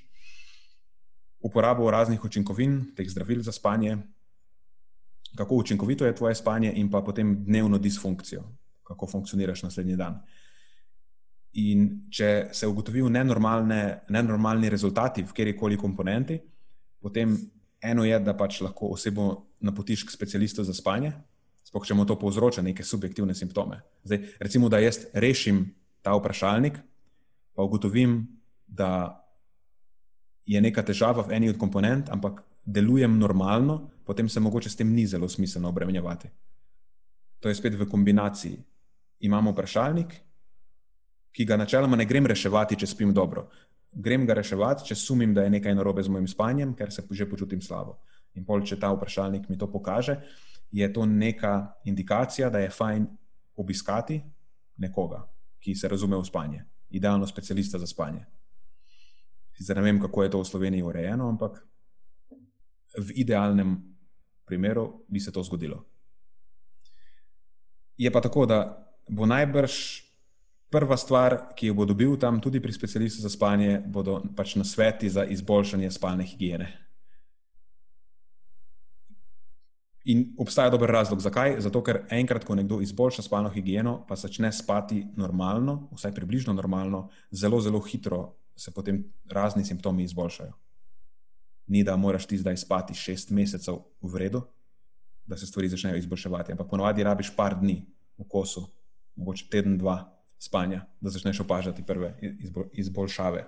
[1.41, 3.99] uporabo raznih učinkovin, teh zdravil za spanje,
[5.37, 8.43] kako učinkovito je tvoje spanje, in pa potem dnevno disfunkcijo,
[8.83, 10.21] kako funkcioniraš naslednji dan.
[11.53, 16.41] In če se ugotovijo nenormalni rezultati v kjerkoli komponenti,
[17.01, 17.37] potem
[17.83, 21.13] eno je, da pač lahko osebo napotiš k specialistu za spanje,
[21.65, 23.81] sploh če mu to povzroča neke subjektivne simptome.
[24.05, 25.67] Zdaj, recimo, da jaz rešim
[26.03, 26.79] ta vprašalnik,
[27.55, 28.23] pa ugotovim,
[28.67, 29.21] da
[30.47, 34.93] je neka težava v eni od komponent, ampak delujem normalno, potem se mogoče s tem
[34.93, 36.29] ni zelo smiselno obremenjevati.
[37.41, 38.59] To je spet v kombinaciji.
[39.21, 40.15] Imamo vprašalnik,
[41.33, 43.49] ki ga načeloma ne grem reševati, če spim dobro
[43.93, 47.29] grem ga reševati, če sumim, da je nekaj narobe z mojim spanjem, ker se že
[47.29, 47.99] počutim slabo.
[48.35, 50.21] In pol, če ta vprašalnik mi to pokaže,
[50.71, 53.07] je to neka indikacija, da je fajn
[53.57, 54.21] obiskati
[54.77, 55.25] nekoga,
[55.61, 58.27] ki se razume v spanje, idealno specialista za spanje.
[59.59, 61.59] Sicer ne vem, kako je to v Sloveniji urejeno, ampak
[62.99, 63.75] v idealnem
[64.47, 65.85] primeru bi se to zgodilo.
[67.99, 70.08] Je pa tako, da bo najbrž
[70.69, 74.65] Prva stvar, ki jo bo dobil tam, tudi pri specialistu za spanje, bodo pač na
[74.69, 76.69] sveti za izboljšanje spalne higiene.
[80.09, 81.59] In obstaja dober razlog, zakaj?
[81.61, 87.09] Zato, ker enkrat, ko nekdo izboljša spalno higieno, pa začne spati normalno, vsaj približno normalno,
[87.31, 90.53] zelo, zelo hitro se potem razni simptomi izboljšajo.
[91.67, 94.43] Ni da moraš ti zdaj spati šest mesecev v redu,
[95.27, 97.83] da se stvari začnejo izboljševati, ampak ponovadi rabiš par dni
[98.19, 98.65] v kosu,
[99.17, 102.15] mogoče teden, dva spanja, da začneš opažati prve
[102.73, 103.47] izboljšave.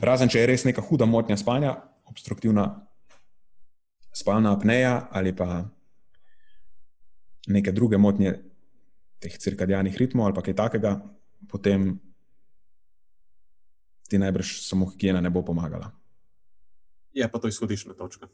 [0.00, 1.76] Razen če je res neka huda motnja spanja,
[2.08, 2.66] obstruktivna
[4.12, 5.64] spalna apneja ali pa
[7.48, 8.34] neke druge motnje
[9.18, 10.92] teh cirkadijanih ritmov ali pa kaj takega,
[11.48, 11.96] potem
[14.08, 15.90] ti najbrž samo higiena ne bo pomagala.
[17.12, 18.28] Je pa to izhodiščna točka.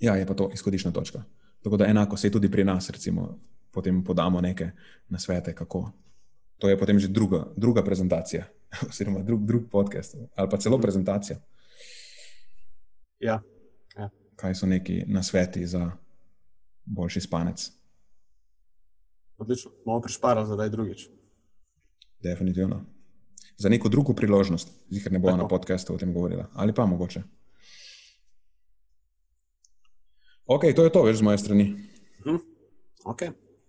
[0.00, 1.22] Ja, je pa to izhodiščna točka.
[1.62, 3.38] Tako da enako se tudi pri nas, recimo,
[3.70, 4.70] potem podamo neke
[5.08, 5.90] nasvete, kako.
[6.58, 8.46] To je potem že druga, druga prezentacija,
[8.90, 11.38] oziroma drug, drug podcast, ali pa celo prezentacija.
[13.18, 13.42] Ja,
[13.98, 14.10] ja.
[14.36, 15.90] Kaj so neki nasveti za
[16.84, 17.70] boljši spanec?
[19.38, 21.08] Odlično, bomo prišparali za daj drugič.
[22.22, 22.84] Definitivno.
[23.58, 27.22] Za neko drugo priložnost, zihar ne bo na podkastu o tem govorila, ali pa mogoče.
[30.46, 31.64] Ok, to je to, veš, z moje strani.
[32.24, 32.38] Hm.
[33.04, 33.22] Ok,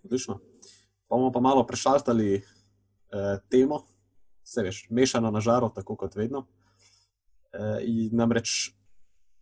[0.04, 0.38] odlično.
[1.08, 2.42] Pa bomo pa malo prešaltali
[3.12, 3.82] eh, temo,
[4.44, 6.46] se veš, mešano na žaro, tako kot vedno.
[7.52, 8.72] Eh, namreč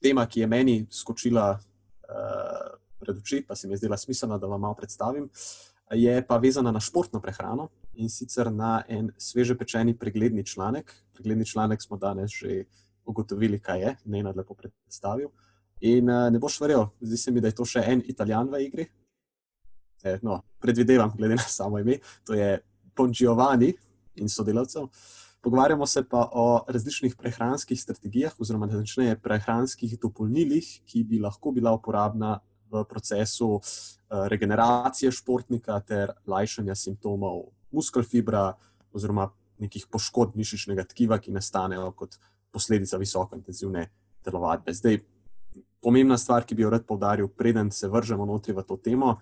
[0.03, 2.69] tema, ki je meni skočila eh,
[3.01, 5.29] pred oči, pa se mi je zdela smiselna, da vam malo predstavim,
[5.91, 10.93] je pa vezana na športno prehrano in sicer na en sveže pečeni pregledni članek.
[11.15, 12.65] Pregledni članek smo danes že
[13.09, 15.29] ugotovili, kaj je, ne na lepo predstavil.
[15.81, 18.61] In uh, ne boš verjel, zdi se mi, da je to še en italijan v
[18.67, 18.87] igri.
[20.05, 22.59] E, no, predvidevam, glede na samo ime, to je
[22.99, 23.73] Pončiovani
[24.19, 24.89] in sodelavcev.
[25.41, 31.73] Pogovarjamo se pa o različnih prehranskih strategijah, oziroma načneje prehranskih dopolnilih, ki bi lahko bila
[31.73, 32.41] uporabna
[32.71, 33.63] v procesu uh,
[34.29, 38.53] regeneracije športnika ter lajšanja simptomov muskelfibra
[38.93, 42.19] oziroma nekih poškodb mišičnega tkiva, ki nastanejo kot
[42.51, 43.89] posledica visokointenzivne
[44.27, 44.75] telovadbe.
[44.75, 45.01] Zdaj,
[45.83, 49.17] pomembna stvar, ki bi jo rad povdaril, preden se vržemo notri v to temo,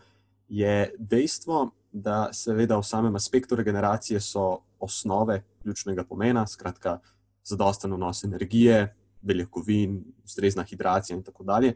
[0.48, 6.98] je dejstvo, da seveda v samem aspektu regeneracije so osnove ključnega pomena, skratka,
[7.44, 11.74] zadosten vnos energije, beljakovin, ustrezna hidracija in tako dalje.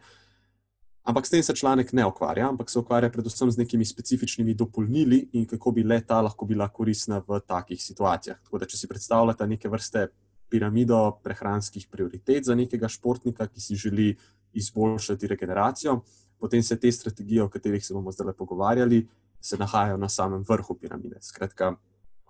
[1.02, 5.28] Ampak s tem se članek ne ukvarja, ampak se ukvarja predvsem z nekimi specifičnimi dopolnili
[5.32, 8.36] in kako bi le ta lahko bila koristna v takih situacijah.
[8.44, 10.08] Tako da, če si predstavljate neke vrste
[10.50, 14.16] piramido prehranskih prioritet za nekega športnika, ki si želi
[14.52, 16.00] izboljšati regeneracijo,
[16.38, 19.06] potem se te strategije, o katerih se bomo zdaj pogovarjali,
[19.40, 21.16] se nahajajo na samem vrhu piramide.
[21.20, 21.74] Skratka,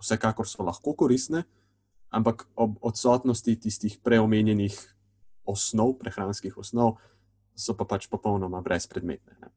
[0.01, 1.43] vsekakor so lahko koristne,
[2.09, 4.75] ampak ob odsotnosti tistih preomenjenih
[5.47, 6.97] osnov, prehranskih osnov,
[7.55, 9.37] so pa pač popolnoma brezpredmetne.
[9.41, 9.51] Ne.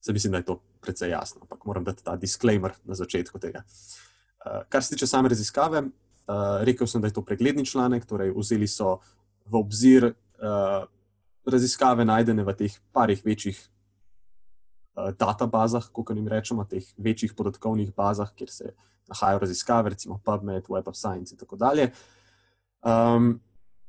[0.00, 3.64] Se mislim, da je to precej jasno, ampak moram dati ta disclaimer na začetku tega.
[3.64, 8.32] Uh, kar se tiče same raziskave, uh, rekel sem, da je to pregledni članek, torej
[8.36, 8.98] vzeli so
[9.48, 10.84] v obzir uh,
[11.46, 13.58] raziskave najdene v teh parih večjih
[15.18, 18.74] databazah, kot jim rečemo, teh večjih podatkovnih bazah, kjer se
[19.08, 21.90] nahajajo raziskave, recimo PubMed, Web of Science in tako dalje.
[22.82, 23.40] Um,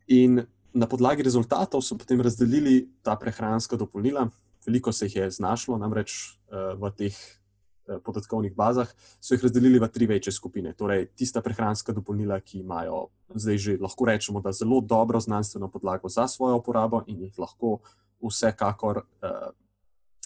[0.08, 0.42] in
[0.74, 4.30] na podlagi rezultatov so potem razdelili ta prehranska dopolnila.
[4.66, 8.90] Veliko se jih je znašlo, namreč uh, v teh uh, podatkovnih bazah
[9.20, 10.74] so jih razdelili v tri večje skupine.
[10.74, 16.10] Torej, tista prehranska dopolnila, ki imajo zdaj že lahko rečemo, da zelo dobro znanstveno podlago
[16.10, 17.80] za svojo uporabo in jih lahko
[18.22, 19.50] vsekakor uh,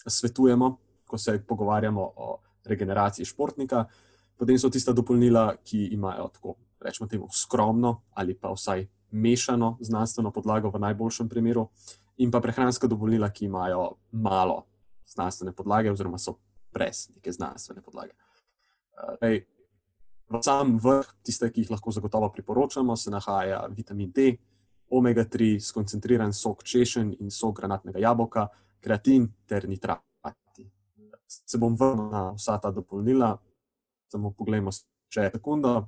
[0.06, 0.76] svetujemo,
[1.06, 3.84] ko se pogovarjamo o regeneraciji športnika.
[4.36, 10.32] Potem so tista dopolnila, ki imajo tako, rečemo, temu skromno ali pa vsaj mešano znanstveno
[10.32, 11.68] podlago v najboljšem primeru,
[12.16, 14.64] in pa prehranska dopolnila, ki imajo malo
[15.06, 16.38] znanstvene podlage, oziroma so
[16.72, 18.12] brez neke znanstvene podlage.
[18.94, 19.42] Uh,
[20.24, 24.36] V samem vrhu, tiste, ki jih lahko zagotovo priporočamo, se nahaja vitamin D,
[24.90, 28.48] omega-3, skoncentriran sok češen in sok granatnega jabolka,
[28.84, 30.68] kreatin ter nitrati.
[31.28, 33.32] Se bom vrnil na vsa ta dopolnila,
[34.12, 34.72] samo pogledajmo
[35.10, 35.86] še sekundo.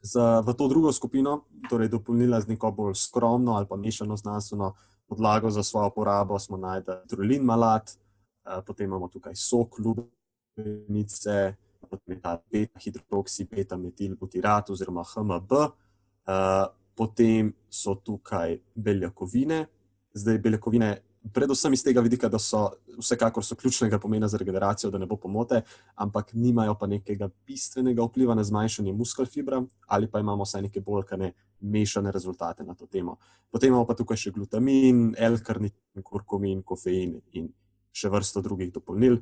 [0.00, 4.72] Za, v to drugo skupino, torej dopolnila z neko bolj skromno ali pa mešano znanstveno
[5.10, 11.56] podlago za svojo uporabo, smo najdli trulin malat, eh, potem imamo tukaj sok, lubenice,
[11.90, 19.66] potem je ta beta-hidroksi, beta-metilbutirat oziroma HMB, eh, potem so tukaj beljakovine.
[20.14, 21.02] Zdaj, beljakovine,
[21.32, 25.16] predvsem iz tega vidika, da so vsekakor so ključnega pomena za regeneracijo, da ne bo
[25.16, 25.62] pomote,
[25.94, 31.04] ampak nimajo pa nekega bistvenega vpliva na zmanjšanje muskelfibra ali pa imamo vsaj neke bolj
[31.04, 33.16] kane mešane rezultate na to temo.
[33.50, 37.50] Potem imamo pa tukaj še glutamin, L-karnitin, kurkumin, kofein in
[37.92, 39.20] še vrsto drugih dopolnil.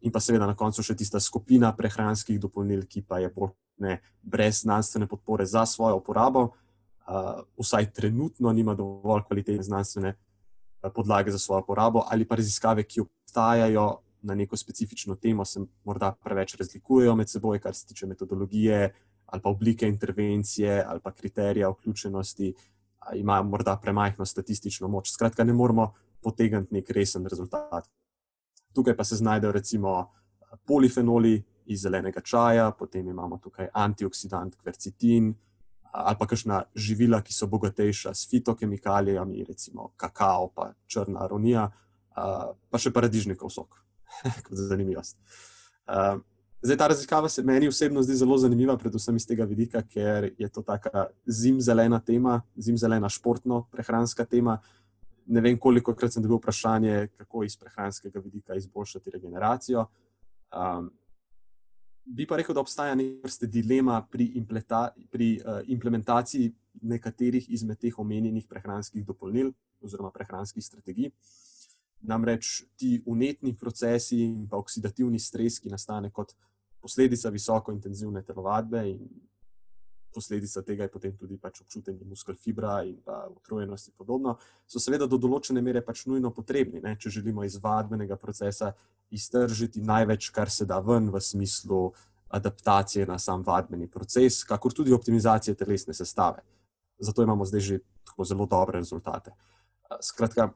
[0.00, 3.52] In pa seveda na koncu še tista skupina prehranskih dopolnil, ki pa je bolj
[3.82, 10.14] ne, brez znanstvene podpore za svojo uporabo, uh, vsaj trenutno nima dovolj kvalitetne znanstvene
[10.90, 16.12] podlage za svojo uporabo, ali pa raziskave, ki obstajajo na neko specifično temo, se morda
[16.24, 18.94] preveč razlikujejo med seboj, kar se tiče metodologije
[19.26, 22.54] ali pa oblike intervencije ali pa kriterija vključenosti,
[23.14, 25.10] imajo morda premajhno statistično moč.
[25.10, 27.88] Skratka, ne moramo potegniti nek resen rezultat.
[28.74, 30.12] Tukaj pa se znajdejo recimo
[30.66, 35.34] polifenoli iz zelenega čaja, potem imamo tukaj antioksidant kvercitin
[35.92, 41.68] ali pa kakšna živila, ki so bogatejša s fitokemikalijami, recimo kakao, pa črna aronija,
[42.14, 43.78] pa še paradižnikov sok,
[44.46, 45.18] kot zanimivost.
[46.66, 50.48] Zdaj, ta raziskava se meni osebno zdi zelo zanimiva, predvsem iz tega vidika, ker je
[50.48, 54.58] to taka zimzelena tema, zimzelena športno-prehranska tema.
[55.26, 59.86] Ne vem, koliko krat sem dobil vprašanje, kako iz prehranskega vidika izboljšati regeneracijo.
[60.50, 60.90] Um,
[62.06, 64.30] bi pa rekel, da obstaja neka vrsta dilema pri,
[65.10, 66.52] pri uh, implementaciji
[66.82, 71.10] nekaterih izmed teh omenjenih prehranskih dopolnil oziroma prehranskih strategij.
[72.06, 76.36] Namreč ti unetni procesi in pa oksidativni stres, ki nastane kot
[76.80, 79.00] posledica visoko intenzivne telovadbe in
[80.14, 84.80] posledica tega je potem tudi pač občutenje muskel fibra in pa utrujenost in podobno, so
[84.80, 88.72] seveda do določene mere pač nujno potrebni, ne, če želimo iz vadbenega procesa
[89.10, 91.92] iztržiti največ, kar se da ven v smislu
[92.28, 96.42] adaptacije na sam vadbeni proces, kakor tudi optimizacije telesne sestave.
[96.98, 99.30] Zato imamo zdaj že tako zelo dobre rezultate.
[100.02, 100.50] Skratka,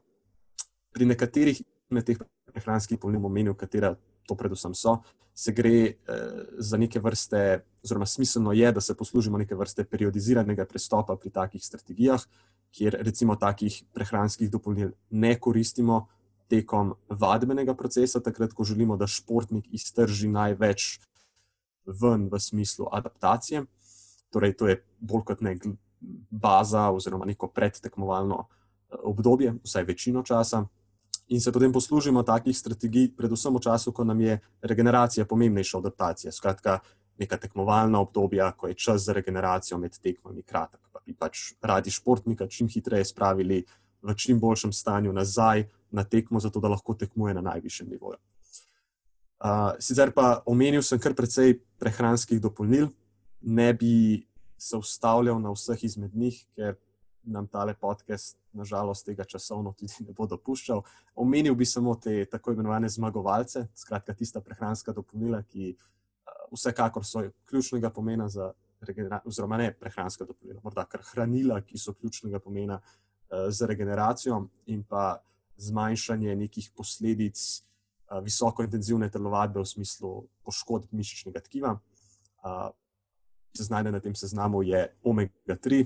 [0.91, 2.17] pri nekaterih med teh
[2.51, 3.95] prehranskih polnim omenil, katera
[4.27, 4.99] to predvsem so,
[5.33, 5.95] se gre eh,
[6.59, 11.65] za neke vrste, oziroma smiselno je, da se poslužimo neke vrste periodiziranega pristopa pri takih
[11.65, 12.23] strategijah,
[12.71, 16.07] kjer recimo takih prehranskih dopolnil ne koristimo
[16.51, 20.99] tekom vadbenega procesa, takrat, ko želimo, da športnik iztrži največ
[21.85, 23.63] ven v smislu adaptacije.
[24.31, 25.65] Torej, to je bolj kot nek
[26.29, 30.65] baza oziroma neko predtekmovalno eh, obdobje, vsaj večino časa
[31.31, 35.85] in se potem poslužimo takih strategij, predvsem v času, ko nam je regeneracija pomembnejša od
[35.85, 36.31] adaptacije.
[36.31, 36.79] Skratka,
[37.17, 40.81] neka tekmovalna obdobja, ko je čas za regeneracijo med tekmami kratek.
[40.91, 43.63] Pa bi pač radi športnika čim hitreje spravili
[44.01, 48.17] v čim boljšem stanju nazaj na tekmo, zato da lahko tekmuje na najvišjem nivoju.
[49.41, 52.91] Uh, sicer pa omenil sem kar precej prehranskih dopolnil,
[53.41, 54.21] ne bi
[54.57, 56.75] se ustavljal na vseh izmed njih, ker
[57.23, 60.83] nam tale podcast, nažalost, tega časovno tudi ne bo dopuščal.
[61.15, 67.25] Omenil bi samo te tako imenovane zmagovalce, skratka, tista prehranska dopolnila, ki uh, vsekakor so
[67.49, 72.77] ključnega pomena za regeneracijo, oziroma ne prehranska dopolnila, morda kar hranila, ki so ključnega pomena
[72.77, 75.15] uh, za regeneracijo in pa
[75.61, 81.77] zmanjšanje nekih posledic uh, visoko intenzivne telovadbe v smislu poškodb mišičnega tkiva.
[82.41, 82.69] Uh,
[83.57, 85.85] se znajde na tem seznamu je omega-3,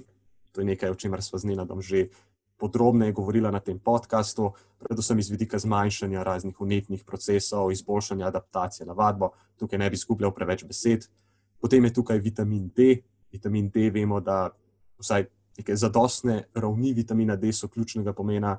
[0.56, 2.08] To je nekaj, o čemer smo z Nenadom že
[2.56, 8.96] podrobneje govorili na tem podkastu, predvsem iz vidika zmanjšanja raznih unetnih procesov, izboljšanja adaptacije na
[8.96, 9.36] vadbo.
[9.60, 11.12] Tukaj ne bi izgubljal preveč besed.
[11.60, 13.04] Potem je tukaj vitamin D.
[13.32, 14.56] Vitamin D vemo, da
[14.96, 18.56] vsaj neke zadostne ravni vitamina D so ključnega pomena.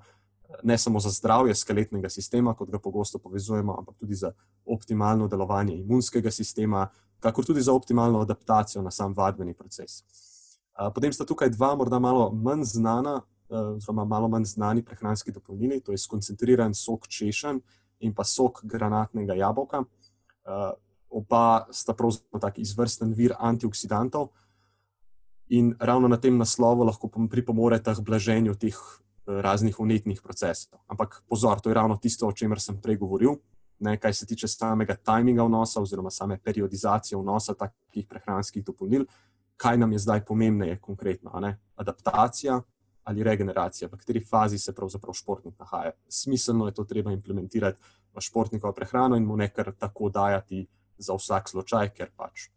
[0.62, 4.32] Ne samo za zdravje skeletnega sistema, kot ga pogosto povezujemo, ampak tudi za
[4.64, 6.88] optimalno delovanje imunskega sistema,
[7.20, 10.02] kakor tudi za optimalno adaptacijo na sam vadbeni proces.
[10.94, 15.92] Potem sta tukaj dva, morda malo manj znana, oziroma malo manj znani prehranski dopolnili, to
[15.92, 17.60] je skoncentriran sok češen
[18.00, 19.84] in pa sok granatnega jabolka.
[21.10, 24.28] Oba sta pravzaprav tako izvrsten vir antioksidantov
[25.48, 28.76] in ravno na tem naslovu lahko pripomorete k blaženju teh
[29.26, 30.78] raznih unetnih procesov.
[30.86, 33.36] Ampak pozor, to je ravno tisto, o čemer sem prej govoril.
[33.78, 39.04] Ne, kaj se tiče samega tajminga vnosa, oziroma same periodizacije vnosa takih prehranskih dopolnil,
[39.56, 41.32] kaj nam je zdaj pomembneje, konkretno,
[41.76, 42.62] adaptacija
[43.06, 45.92] ali regeneracija, v kateri fazi se pravzaprav športnik nahaja.
[46.08, 47.78] Smiselno je to treba implementirati
[48.14, 50.66] v športnikovo prehrano in mu nekaj tako dajati
[50.98, 52.48] za vsak slučaj, ker pač.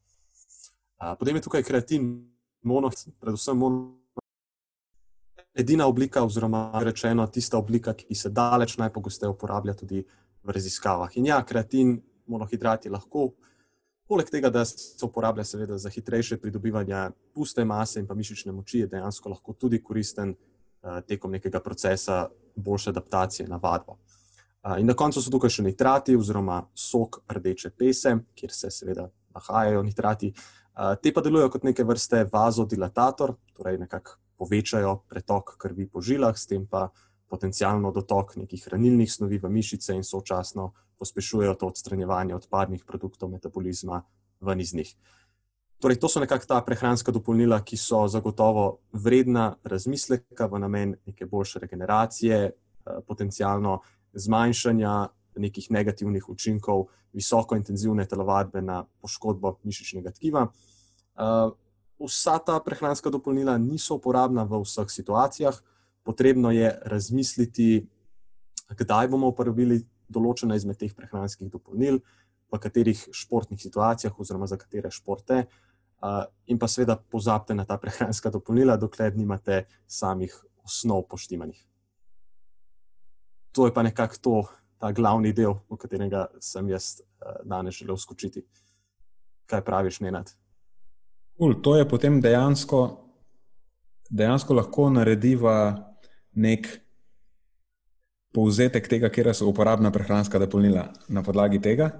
[1.20, 2.32] Potem je tukaj kreatin,
[2.63, 2.89] mono,
[3.20, 3.99] predvsem mono.
[5.54, 10.04] Edina oblika, oziroma rečeno, tista oblika, ki se daleč najpogosteje uporablja tudi
[10.43, 11.18] v raziskavah.
[11.18, 11.97] In ja, kreatin,
[12.30, 13.32] monohidrati lahko
[14.10, 18.80] Poleg tega, da se uporablja seveda za hitrejše pridobivanje puste mase in pa mišične moči,
[18.80, 22.24] je dejansko lahko tudi koristen uh, tekom nekega procesa
[22.56, 24.00] boljše adaptacije na vadbo.
[24.64, 29.06] Uh, in na koncu so tukaj še nitrati oziroma sok rdeče pese, kjer se seveda
[29.36, 30.32] nahajajo nitrati.
[30.34, 36.37] Uh, te pa delujejo kot neke vrste vazodilatator, torej nekako povečajo pretok krvi po žilah,
[36.37, 36.87] s tem pa
[37.29, 44.01] potencialno dotok nekih hranilnih snovi v mišice in sočasno pospešujejo to odstranjevanje odpadnih produktov metabolizma
[44.41, 44.95] ven iz njih.
[45.79, 51.25] Torej, to so nekako ta prehranska dopolnila, ki so zagotovo vredna razmisleka v namen neke
[51.25, 53.79] boljše regeneracije, eh, potencialno
[54.13, 55.07] zmanjšanja
[55.39, 60.47] nekih negativnih učinkov visoko intenzivne telovadbe na poškodbo mišičnega tkiva.
[62.00, 65.56] Vsa ta prehranska dopolnila niso uporabna v vseh situacijah,
[66.04, 67.84] potrebno je razmisliti,
[68.70, 72.00] kdaj bomo uporabili določena izmed teh prehranskih dopolnil,
[72.50, 75.45] v katerih športnih situacijah, oziroma za katere športe.
[76.00, 80.32] Uh, in pa seveda pozabite na ta prehranska dopolnila, dokler nimate samih
[80.64, 81.60] osnov poštimanih.
[83.52, 84.36] To je pa nekako to,
[84.80, 88.45] ta glavni del, v katerega sem jaz uh, danes želel skočiti.
[89.52, 90.32] Kaj praviš, Nenad?
[91.39, 92.79] Cool, to je potem dejansko,
[94.11, 95.71] dejansko lahko narediva
[96.35, 96.67] nek
[98.35, 101.93] povzetek tega, kje so uporabna prehranska dopolnila na podlagi tega,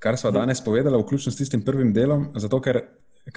[0.00, 2.30] kar smo danes povedali, vključno s tistim prvim delom.
[2.34, 2.80] Zato, ker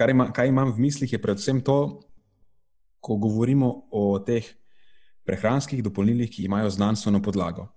[0.10, 2.00] ima, kaj imam v mislih, je predvsem to,
[3.04, 4.48] ko govorimo o teh
[5.28, 7.68] prehranskih dopolnilih, ki imajo znanstveno podlago.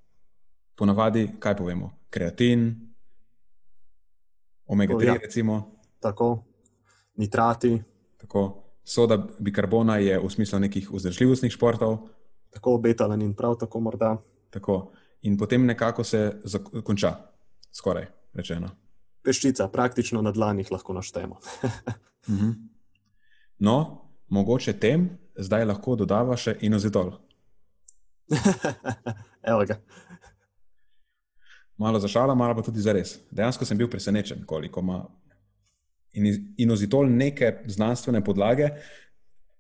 [0.79, 1.91] Ponavadi, kaj povemo?
[2.11, 2.71] Kreatin,
[4.67, 5.19] omega-3, ja.
[5.19, 5.63] recimo.
[5.99, 6.54] Tako,
[7.17, 7.83] nitrati.
[8.21, 11.99] Tako, soda bikarbona je v smislu nekih vzdržljivostnih športov.
[12.51, 14.17] Tako, betalanin, prav tako morda.
[14.51, 14.93] Tako.
[15.23, 16.41] In potem nekako se
[16.85, 17.17] konča,
[17.73, 18.71] skoraj rečeno.
[19.25, 21.41] Peščica, praktično na dlanih lahko naštejemo.
[22.25, 22.51] Mhm.
[23.59, 26.57] no, mogoče tem zdaj lahko dodava še.
[29.51, 29.77] Evo ga.
[31.77, 33.19] Malo za šalo, malo pa tudi za res.
[33.31, 35.05] Dejansko sem bil presenečen, koliko ima
[36.57, 38.69] inozitol neke znanstvene podlage,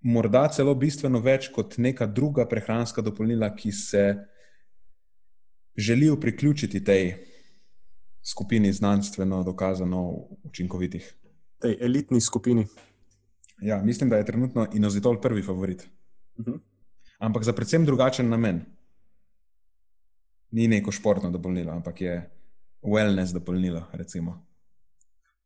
[0.04, 4.04] morda celo bistveno več kot neka druga prehranska dopolnila, ki se
[5.76, 7.14] želijo priključiti tej
[8.22, 11.14] skupini znanstveno dokazano učinkovitih.
[11.60, 12.66] Tej elitni skupini.
[13.62, 15.88] Ja, mislim, da je trenutno inozitol prvi favorit.
[16.36, 16.56] Uh mhm.
[16.56, 16.60] -huh.
[17.18, 18.64] Ampak za predvsem drugačen namen.
[20.50, 22.30] Ni neko športno dopolnilo, ampak je
[22.82, 23.86] wellness dopolnilo.
[23.92, 24.46] Recimo.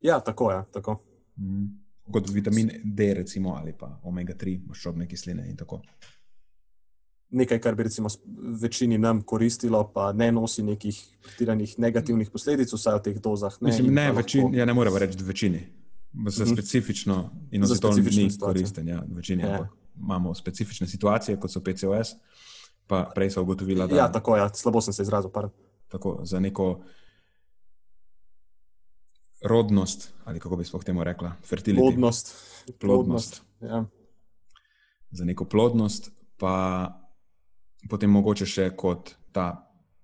[0.01, 0.55] Ja, tako je.
[0.55, 1.03] Ja, tako.
[1.37, 1.65] Mm.
[2.11, 5.81] Kot vitamin D, recimo, ali pa omega-3, maščobne kisline in tako.
[7.29, 8.09] Nekaj, kar bi recimo
[8.61, 13.59] večini nam koristilo, pa ne nosi nekih pretiranih negativnih posledic, vsaj v teh dozah.
[13.61, 14.57] Ne, Mislim, ne, večin, lahko...
[14.57, 15.61] ja, ne moremo reči, večini.
[16.27, 16.53] Za mhm.
[16.53, 17.19] specifično
[17.51, 19.43] in za specifično ni koristen, ja, večini.
[19.43, 19.67] Ja.
[19.99, 22.15] Imamo specifične situacije, kot so PCOS,
[22.87, 23.95] pa prej so ugotovila, da.
[23.95, 25.29] Ja, tako je, ja, slabo sem se izrazil.
[25.87, 26.79] Tako, za neko
[29.41, 31.85] rodnost, ali kako bi sploh temu rekla, fertilnost.
[31.85, 32.35] Plodnost.
[32.79, 33.41] plodnost.
[33.61, 33.85] Ja.
[35.11, 36.87] Za neko plodnost, pa
[37.89, 39.51] potem mogoče še kot ta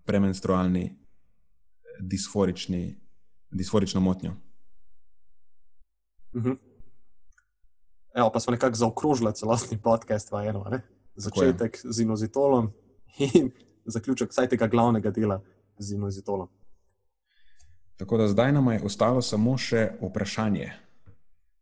[0.06, 0.90] premenstrualni,
[2.00, 2.96] disforični,
[3.52, 4.32] disforično motnjo.
[6.34, 6.50] Uh mhm.
[6.50, 6.58] -huh.
[8.16, 10.64] Evo, pa smo nekako zaokrožili celotni podcast v eno.
[10.72, 10.82] Ne?
[11.16, 12.72] Začetek z inozitolom
[13.20, 13.52] in
[13.86, 15.42] zaključek vsaj tega glavnega dela
[15.78, 16.48] z inozitolom.
[17.98, 20.72] Tako da zdaj nam je ostalo samo še vprašanje.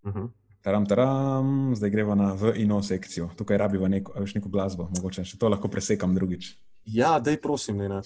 [0.03, 0.19] Uh mhm.
[0.19, 0.29] -huh.
[0.61, 3.29] taram, taram, zdaj gremo na V in O sekcijo.
[3.35, 6.57] Tukaj rabiva neko, neko glasbo, mogoče še to lahko presekam drugič.
[6.85, 8.01] Ja, dej prosim, ne.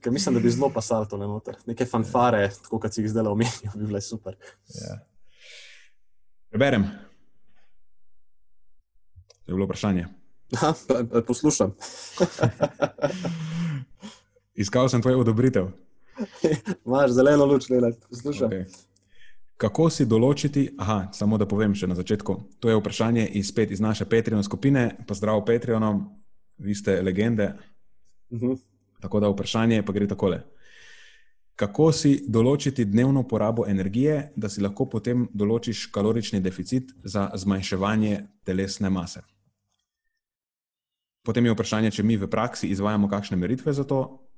[0.00, 1.56] Ker mislim, da bi zelo pasalo to noter.
[1.66, 4.36] Neke fanfare, tako kot si jih zdaj omenil, bi bile super.
[4.74, 4.98] Ja.
[6.50, 6.82] Preberem.
[9.46, 10.06] Je bilo vprašanje.
[10.56, 10.74] Ha,
[11.26, 11.74] poslušam.
[14.62, 15.70] Iskal sem tvoj odobritev.
[16.86, 18.48] Imáš zeleno luč, ne poslušaj.
[18.48, 18.64] Okay.
[19.60, 23.70] Kako si določiti, aha, samo da povem še na začetku, to je vprašanje iz, spet,
[23.70, 26.06] iz naše Patreon skupine, pa zdrav Patreonom,
[26.58, 27.54] vi ste legende.
[28.30, 28.46] Uh mhm.
[28.46, 28.58] -huh.
[29.00, 30.42] Tako da vprašanje pa gre takole.
[31.56, 38.26] Kako si določiti dnevno porabo energije, da si lahko potem določiš kalorični deficit za zmanjševanje
[38.44, 39.20] telesne mase?
[41.22, 44.29] Potem je vprašanje, če mi v praksi izvajamo kakšne meritve za to,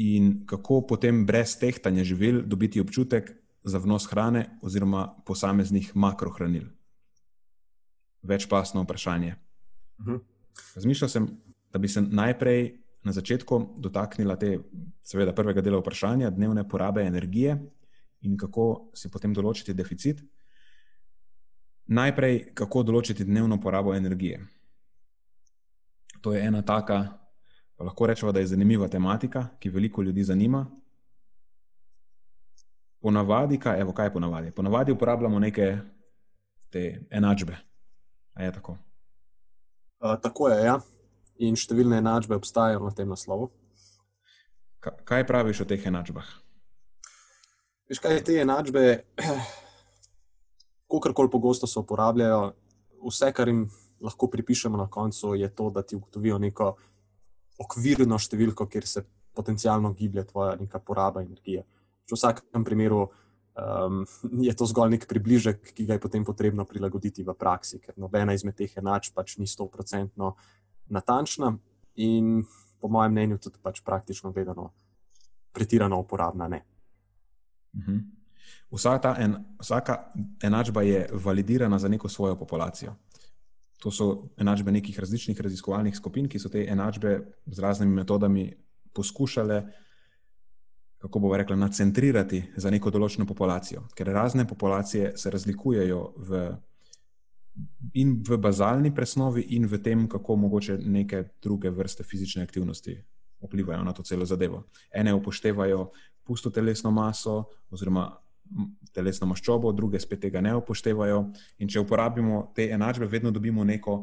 [0.00, 3.32] in kako potem brez tehtanja živil dobiti občutek
[3.62, 6.64] za vnos hrane oziroma posameznih makrohranil.
[8.22, 9.34] Večpasno vprašanje.
[10.00, 10.16] Mhm.
[10.74, 11.28] Razmišljal sem,
[11.72, 14.58] da bi se najprej na začetku dotaknila te,
[15.02, 17.58] seveda, prvega dela vprašanja, dnevne porabe energije
[18.20, 20.24] in kako si potem določiti deficit.
[21.86, 24.40] Najprej, kako določiti dnevno porabo energije.
[26.20, 27.19] To je ena taka
[27.84, 30.66] lahko rečemo, da je zanimiva tematika, ki veliko ljudi zanima.
[33.00, 34.50] Ponavadi, kaj, evo, kaj je ponavadi?
[34.50, 35.78] Ponavadi uporabljamo neke
[36.70, 37.56] te enačbe.
[38.34, 38.76] A je tako?
[40.00, 40.76] Uh, tako je, ja.
[41.40, 43.48] In številne enačbe obstajajo na tem naslovu.
[44.80, 46.28] Ka, kaj praviš o teh enačbah?
[47.88, 48.84] Veš, kaj te enačbe,
[50.92, 52.52] kakorkoli pogosto se uporabljajo,
[53.08, 53.64] vse, kar jim
[54.00, 56.74] lahko pripišemo na koncu, je to, da ti ugotovijo neko
[57.60, 59.04] okvirno številko, kjer se
[59.36, 61.64] potencialno giblje tvoja neka poraba energije.
[62.10, 64.02] V vsakem primeru um,
[64.42, 68.34] je to zgolj nek približek, ki ga je potem potrebno prilagoditi v praksi, ker nobena
[68.34, 70.34] izmed teh enač pač ni stoprocentno
[70.90, 71.54] natančna
[72.02, 72.40] in
[72.80, 74.70] po mojem mnenju tudi pač praktično gledano
[75.52, 76.48] pretirano uporabna.
[76.48, 76.64] Ne.
[77.76, 77.98] Mhm.
[78.70, 80.12] Vsaka, en, vsaka
[80.42, 82.94] enačba je validirana za neko svojo populacijo.
[83.80, 87.14] To so enačbe nekih različnih raziskovalnih skupin, ki so te enačbe
[87.46, 88.50] z raznimi metodami
[88.92, 89.62] poskušale,
[91.00, 93.86] kako bomo rekli, nacentrirati za neko določeno populacijo.
[93.96, 96.42] Ker razne populacije se razlikujejo v,
[97.96, 102.98] in v bazalni presnovi, in v tem, kako mogoče neke druge vrste fizične aktivnosti
[103.40, 104.66] vplivajo na to celo zadevo.
[104.92, 105.90] Ene upoštevajo
[106.24, 108.10] pusto telesno maso, oziroma
[108.94, 111.20] telesno maščobo, druge spet tega ne upoštevajo.
[111.62, 114.00] In če uporabimo te enačbe, vedno dobimo neko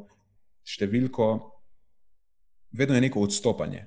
[0.68, 1.28] številko,
[2.78, 3.86] vedno je neko odstopanje.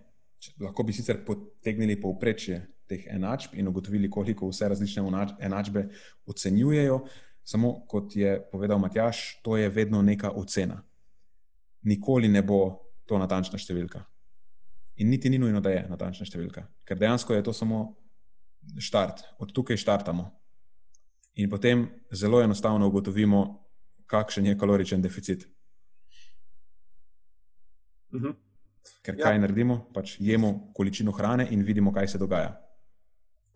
[0.60, 2.60] Lahko bi sicer potegnili povprečje
[2.90, 5.04] teh enačb in ugotovili, koliko vse različne
[5.46, 5.86] enačbe
[6.26, 7.00] ocenjujejo,
[7.44, 10.80] samo kot je povedal Matjaš, to je vedno neka ocena.
[11.82, 12.60] Nikoli ne bo
[13.06, 14.02] to natančna številka.
[15.00, 17.80] In niti ni nujno, da je natančna številka, ker dejansko je to samo
[18.78, 20.28] štart, od tukaj štartamo.
[21.40, 23.40] In potem zelo enostavno ugotovimo,
[24.06, 25.46] kakšen je kaloričen deficit.
[28.12, 28.34] Uh -huh.
[29.02, 29.40] Ker kaj ja.
[29.40, 29.86] naredimo?
[29.94, 32.60] Pač jemo količino hrane in vidimo, kaj se dogaja.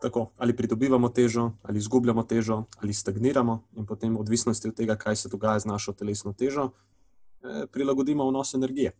[0.01, 4.97] Tako, ali pridobivamo težo, ali izgubljamo težo, ali stagniramo, in potem, v odvisnosti od tega,
[4.97, 8.93] kaj se dogaja z našo telesno težo, eh, prilagodimo vnos energije.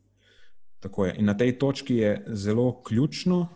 [0.81, 1.17] Tako je.
[1.19, 3.49] In na tej točki je zelo ključno,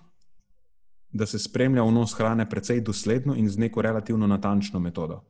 [1.13, 5.23] da se spremlja vnos hrane precej dosledno in z neko relativno natančno metodo.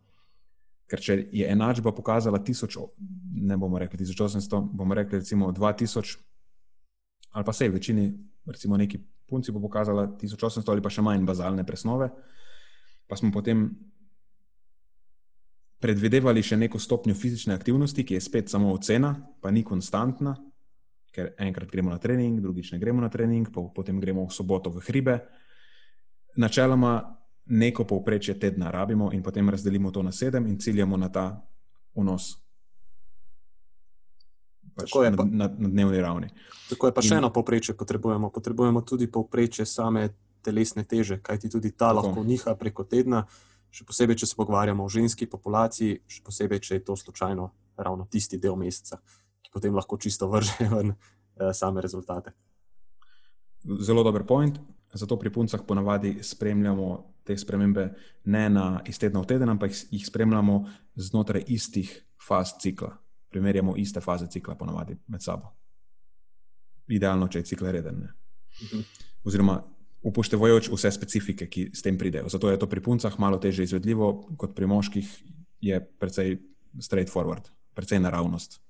[0.89, 2.87] Ker če je enačba pokazala 1000,
[3.45, 6.17] ne bomo rekli 1800, bomo rekli recimo 2000,
[7.31, 8.09] ali pa se v večini,
[8.47, 8.99] recimo neki
[9.29, 12.09] punci bo pokazala 1800 ali pa še manj bazalne presnove,
[13.07, 13.69] pa smo potem
[15.79, 20.35] predvidevali še neko stopnjo fizične aktivnosti, ki je spet samo ocena, pa ni konstantna,
[21.15, 24.83] ker enkrat gremo na trening, drugič ne gremo na trening, potem gremo v soboto v
[24.89, 25.21] hribe
[26.37, 27.19] načeloma
[27.49, 31.41] neko povprečje tedna rabimo in potem razdelimo to na sedem in ciljamo na ta
[31.95, 32.37] vnos.
[34.77, 36.29] Pač na, na, na dnevni ravni.
[36.69, 38.31] Tako je pa še in, eno povprečje, potrebujemo.
[38.31, 40.09] Potrebujemo tudi povprečje same
[40.45, 41.97] telesne teže, kajti tudi ta tako.
[41.99, 43.25] lahko niha preko tedna,
[43.75, 48.07] še posebej, če se pogovarjamo o ženski populaciji, še posebej, če je to slučajno ravno
[48.07, 49.01] tisti del meseca,
[49.43, 52.37] ki potem lahko čisto vrže ven eh, same rezultate.
[53.83, 54.61] Zelo dober point.
[54.99, 56.89] Zato pri puncah ponavadi spremljamo
[57.25, 57.95] te spremembe
[58.25, 60.65] ne na iz tedna v teden, ampak jih spremljamo
[60.97, 61.93] znotraj istih
[62.29, 62.97] faz cikla.
[63.31, 65.53] Primerjamo iste faze cikla ponavadi med sabo.
[66.89, 68.09] Idealno, če je cikl reden.
[68.63, 68.87] Mhm.
[69.29, 69.61] Oziroma,
[70.03, 72.29] upoštevajoč vse specifike, ki s tem pridejo.
[72.33, 75.11] Zato je to pri puncah malo teže izvedljivo, kot pri moških
[75.61, 76.39] je precej
[76.81, 78.61] straightforward, precej naravnost.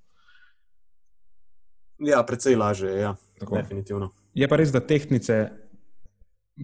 [1.98, 3.16] Ja, precej lažje, ja.
[3.38, 4.10] definitivno.
[4.34, 5.50] Je pa res, da tehnice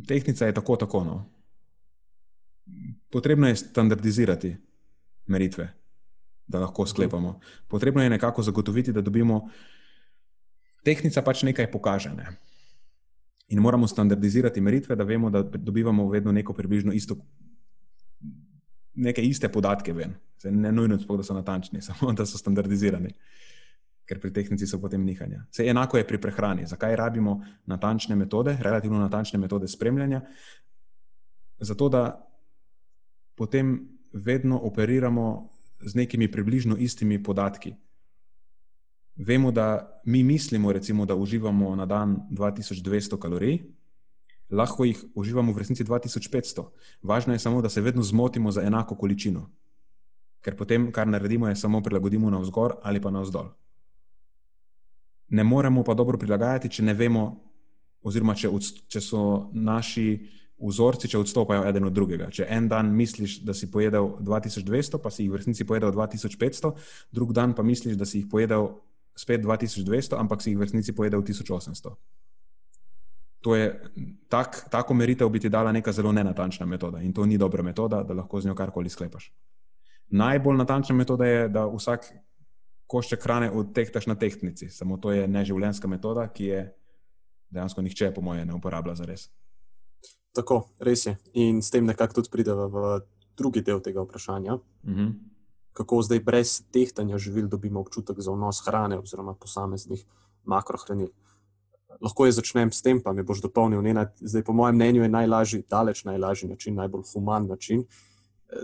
[0.02, 1.04] tehnika je tako, tako.
[1.04, 1.30] No.
[3.10, 4.56] Potrebno je standardizirati
[5.26, 5.72] meritve,
[6.46, 7.40] da lahko sklepamo.
[7.68, 9.48] Potrebno je nekako zagotoviti, da dobimo.
[10.84, 12.10] Tehnika pač nekaj pokaže.
[12.14, 12.26] Ne?
[13.48, 17.16] In moramo standardizirati meritve, da vemo, da dobivamo vedno neko približno isto,
[18.94, 19.92] neke iste podatke.
[19.92, 20.14] Ven.
[20.44, 23.08] Ne nujno, da so natančni, samo da so standardizirani.
[23.08, 23.53] Uh,
[24.05, 25.47] ker pri tehnici so potem nihanja.
[25.51, 26.66] Vse enako je pri prehrani.
[26.68, 30.20] Zakaj rabimo natančne metode, relativno natančne metode spremljanja?
[31.59, 32.05] Zato, da
[33.35, 35.51] potem vedno operiramo
[35.81, 37.74] z nekimi približno istimi podatki.
[39.16, 43.62] Vemo, da mi mislimo, recimo, da uživamo na dan 2200 kalorij,
[44.51, 46.66] lahko jih uživamo v resnici 2500.
[47.02, 49.48] Važno je samo, da se vedno zmotimo za enako količino.
[50.44, 53.55] Ker potem, kar naredimo, je samo prilagodimo na vzgor ali pa na vzdolj
[55.28, 57.24] ne moremo pa dobro prilagajati, če ne vemo,
[58.05, 58.51] oziroma če,
[58.88, 60.09] če so naši
[60.64, 62.28] vzorci, če odstopajo eden od drugega.
[62.32, 66.72] Če en dan misliš, da si pojedel 2200, pa si jih v resnici pojedel 2500,
[67.12, 68.70] drug dan pa misliš, da si jih pojedel
[69.16, 71.94] spet 2200, ampak si jih v resnici pojedel 1800.
[73.44, 73.66] To je
[74.32, 78.02] tak, tako meritev bi ti dala neka zelo nenatančna metoda in to ni dobra metoda,
[78.02, 79.28] da lahko z njo karkoli sklepaš.
[80.16, 82.09] Najbolj natančna metoda je, da vsak
[82.86, 84.69] košček hrane odtehtaš na tehtnici.
[84.69, 86.61] Samo to je neživljenjska metoda, ki je
[87.51, 89.28] dejansko nihče, po mojem, ne uporablja za res.
[90.35, 91.16] Tako, res je.
[91.35, 93.01] In s tem nekako tudi pridemo v
[93.39, 94.55] drugi del tega vprašanja.
[94.55, 95.01] Uh mhm.
[95.01, 95.12] -huh.
[95.74, 100.05] Kako zdaj brez tehtanja živil dobimo občutek za vnos hrane oziroma posameznih
[100.44, 101.09] makrohranil.
[102.01, 103.82] Lahko jaz začnem s tem, pa mi boš dopolnil.
[104.20, 107.86] Zdaj, po mojem mnenju, je najlažji, daleč najlažji način, najbolj human način, uh,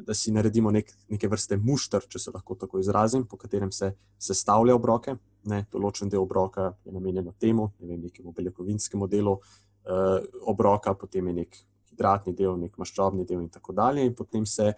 [0.06, 3.92] da si naredimo nek, neke vrste mušter, če se lahko tako izrazim, po katerem se
[4.18, 5.16] sestavlja obroke.
[5.50, 10.18] Ne, določen del obroka je namenjen temu, ne vem, nekemu beljakovinskemu delu uh,
[10.52, 11.60] obroka, potem je nek
[11.90, 14.74] hidratni del, nek maščobni del in tako dalje, in potem se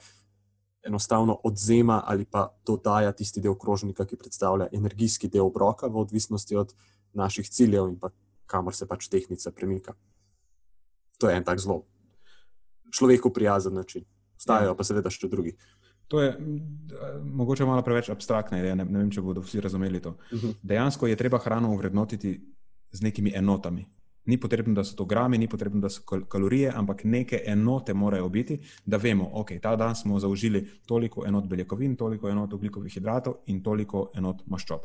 [0.87, 6.59] enostavno odzema ali pa dodaja tisti del krožnika, ki predstavlja energijski del obroka, v odvisnosti
[6.59, 6.75] od
[7.19, 8.11] naših ciljev in pa
[8.47, 9.95] kamor se pač tehnika premika.
[11.19, 11.85] To je en tak zelo
[12.93, 14.05] človeku prijazen način.
[14.43, 14.75] Obstajajo ja.
[14.75, 15.55] pa seveda še drugi.
[16.11, 16.35] To je
[17.25, 20.11] mogoče malo preveč abstraktno, ne, ne vem, če bodo vsi razumeli to.
[20.11, 20.47] Uh mhm.
[20.47, 20.55] -huh.
[20.63, 22.41] Dejansko je treba hrano uvrednotiti
[22.91, 23.87] z nekimi enotami.
[24.25, 28.29] Ni potrebno, da so to grami, ni potrebno, da so kalorije, ampak neke enote morajo
[28.29, 32.93] biti, da vemo, da okay, ta dan smo zaužili toliko enot beljakovin, toliko enot ugljikovih
[32.95, 34.81] hidratov in toliko enot maščob.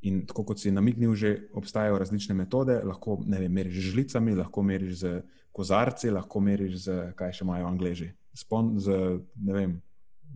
[0.00, 4.62] In tako kot si namignil, že obstajajo različne metode, lahko vem, meriš z žlicami, lahko
[4.62, 8.12] meriš z kozarci, lahko meriš z kaj še imajo angliži.
[8.38, 8.94] Spon, z,
[9.42, 9.72] ne vem,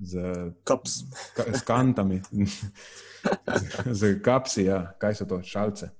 [0.02, 0.22] z,
[0.66, 0.78] ka,
[1.54, 2.70] z kantami, z,
[3.98, 4.94] z kapsi, ja.
[4.98, 5.92] kaj so to, šalce.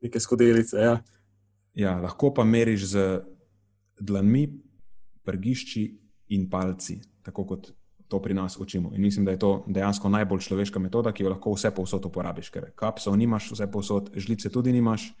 [0.00, 0.94] Neke skodelice, ja.
[1.76, 3.04] Ja, lahko pa meriš z
[4.00, 4.46] dlanmi,
[5.24, 5.84] prgišči
[6.34, 7.70] in palci, tako kot
[8.08, 8.90] to pri nas učimo.
[8.94, 12.50] In mislim, da je to dejansko najbolj človeška metoda, ki jo lahko vse povsod uporabiš,
[12.52, 15.12] ker kapsov nimaš, vse povsod, žlice tudi nimaš.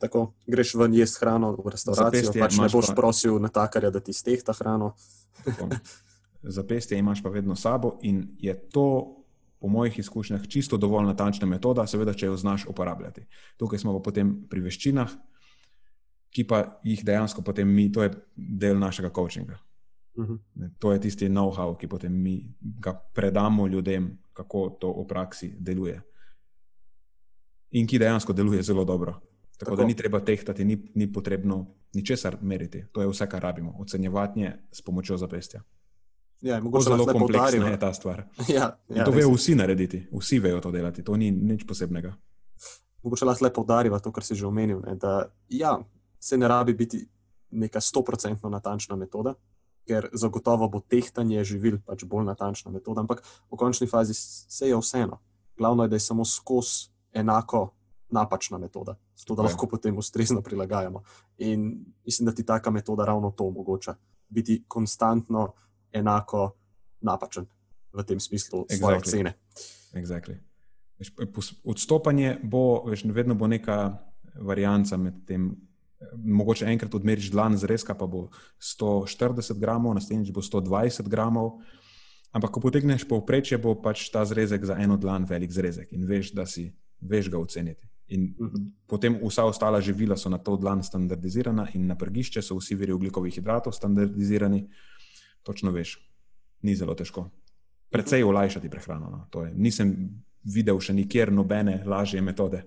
[0.00, 2.94] Tako, greš ven jesti hrano v restavracijo, pač ne boš pa...
[2.96, 4.94] prosil natakarja, da ti stehta hrano.
[6.56, 9.16] Zapestje imaš pa vedno sabo in je to
[9.60, 13.26] po mojih izkušnjah, čisto dovolj natančna metoda, seveda, če jo znaš uporabljati.
[13.60, 15.12] Tukaj smo pa potem pri veščinah,
[16.32, 19.58] ki pa jih dejansko potem mi, to je del našega coachinga.
[20.16, 20.34] Uh mhm.
[20.34, 20.70] -huh.
[20.78, 26.02] To je tisti know-how, ki potem mi ga predamo ljudem, kako to v praksi deluje.
[27.70, 29.20] In ki dejansko deluje zelo dobro.
[29.60, 29.76] Tako, Tako.
[29.76, 32.84] da ni treba tehtati, ni, ni potrebno ničesar meriti.
[32.92, 33.74] To je vse, kar rabimo.
[33.78, 35.60] Ocenjevanje s pomočjo zapestja.
[36.40, 38.24] Ja, zelo kompleksna je ta stvar.
[38.48, 42.14] Ja, ja, to vejo vsi narediti, vsi vejo to delati, to ni nič posebnega.
[43.02, 44.80] Mogoče lahko le poudariva to, kar si že omenil.
[44.80, 45.76] Ne, da ja,
[46.20, 47.02] se ne rabi biti
[47.50, 49.34] neka stoprocentno natančna metoda,
[49.84, 53.20] ker zagotovo bo tehtanje živil pač bolj natančna metoda, ampak
[53.50, 55.20] v končni fazi se je vseeno.
[55.58, 57.74] Glavno je, da je samo skozi enako
[58.08, 61.02] napačna metoda, zato da lahko potem ustrezno prilagajamo.
[61.38, 63.94] In mislim, da ti taka metoda ravno to omogoča.
[64.28, 65.52] Biti konstantno
[65.92, 66.50] enako
[67.00, 67.46] napačen
[67.92, 69.08] v tem smislu, svoje exactly.
[69.08, 69.32] ocene.
[69.92, 70.36] Exactly.
[71.64, 73.98] Odstopanje bo, veš, vedno bo neka
[74.40, 75.56] varianta med tem.
[76.16, 81.58] Mogoče enkrat odmeriš dlan zrezka, pa bo 140 gramov, naslednjič bo 120 gramov.
[82.32, 86.32] Ampak, ko potegneš povprečje, bo pač ta zrezek za eno dlan velik zrezek in veš,
[86.32, 86.70] da si
[87.00, 87.89] veš ga oceniti.
[88.10, 88.56] In uh mhm.
[88.56, 88.70] -huh.
[88.86, 92.92] potem vsa ostala živila so na to dlan standardizirana, in na prgišče so vsi viri
[92.92, 94.68] ugljikovih hidratov standardizirani.
[95.42, 96.10] Točno veš,
[96.62, 97.30] ni zelo težko.
[97.90, 99.10] Predvsej olajšati prehrano.
[99.10, 99.44] No.
[99.44, 100.10] Je, nisem
[100.44, 102.62] videl še nikjer nobene lažje metode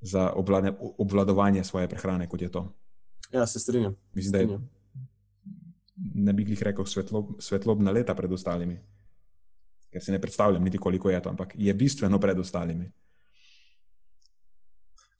[0.00, 2.72] za obvlade, obvladovanje svoje prehrane, kot je to.
[3.32, 3.94] Ja, se strinjam.
[4.14, 4.58] Mislim, da je,
[6.14, 8.76] ne bi jih rekel svetlob, svetlobna leta pred ostalimi,
[9.92, 12.90] ker si ne predstavljam niti koliko je to, ampak je bistveno pred ostalimi.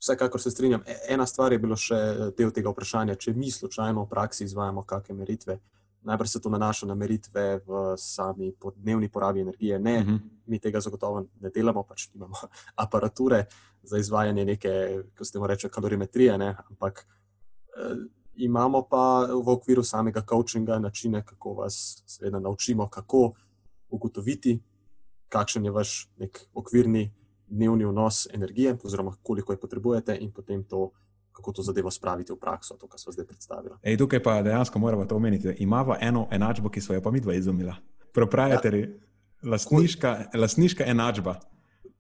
[0.03, 0.83] Vsekakor se strinjam.
[0.87, 1.97] E, ena stvar je bilo še
[2.39, 5.59] del tega vprašanja, če mi slučajno v praksi izvajamo kakšne meritve.
[6.03, 9.79] Najprej se to nanaša na meritve v sami dnevni porabi energije.
[9.79, 10.15] Ne, uh mhm.
[10.17, 10.31] -huh.
[10.47, 12.35] mi tega zagotovo ne delamo, pač imamo
[12.85, 13.45] aparature
[13.83, 17.07] za izvajanje neke, kako se temu reče, kalorimetrije, ne, ampak
[17.77, 17.97] eh,
[18.35, 23.33] imamo pa v okviru samega coachinga načine, kako vas seveda naučimo, kako
[23.89, 24.61] ugotoviti,
[25.29, 27.13] kakšen je vaš nek okvirni
[27.53, 30.91] dnevni vnos energije, oziroma koliko je potrebujete, in potem to
[31.33, 33.75] kako to zadevo spraviti v prakso, to, kar smo zdaj predstavili.
[33.83, 35.55] Ej, tukaj pa dejansko moramo to omeniti.
[35.59, 37.77] Imamo eno enačbo, ki smo jo pa mi dva izumila.
[38.15, 39.51] Proprietary, ja.
[39.51, 41.41] lasniška, lasniška enačba.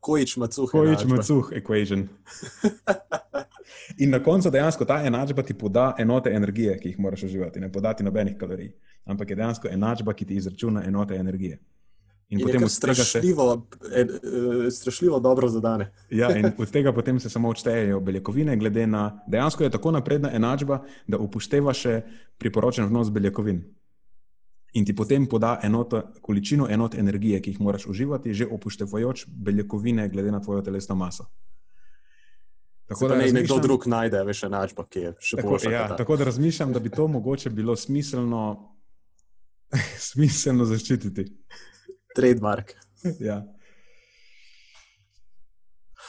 [0.00, 0.70] Kojič macuh.
[0.70, 2.08] Kojič macuh equation.
[4.02, 7.72] In na koncu dejansko ta enačba ti poda enote energije, ki jih moraš uživati, ne
[7.72, 8.72] podati nobenih kalorij,
[9.04, 11.58] ampak je dejansko enačba, ki ti izračuna enote energije.
[12.32, 14.00] In, in potem strašljivo, se...
[14.00, 15.92] en, uh, strašljivo dobro zadane.
[16.10, 20.30] ja, in od tega potem se samo odštejejo beljakovine, glede na dejansko je tako napredna
[20.32, 22.00] enačba, da upošteva še
[22.40, 23.60] priporočen vnos beljakovin.
[24.72, 30.08] In ti potem poda enoto, količino enot energije, ki jih moraš uživati, že upoštevajoč beljakovine,
[30.08, 31.26] glede na tvojo telesno maso.
[32.88, 35.74] Tako da ne nekdo drug najde več enačba, ki je še tako, boljša.
[35.74, 38.40] Ja, tako da razmišljam, da bi to mogoče bilo smiselno,
[40.12, 41.28] smiselno zaščititi.
[42.16, 42.74] Trademark.
[43.28, 43.42] ja.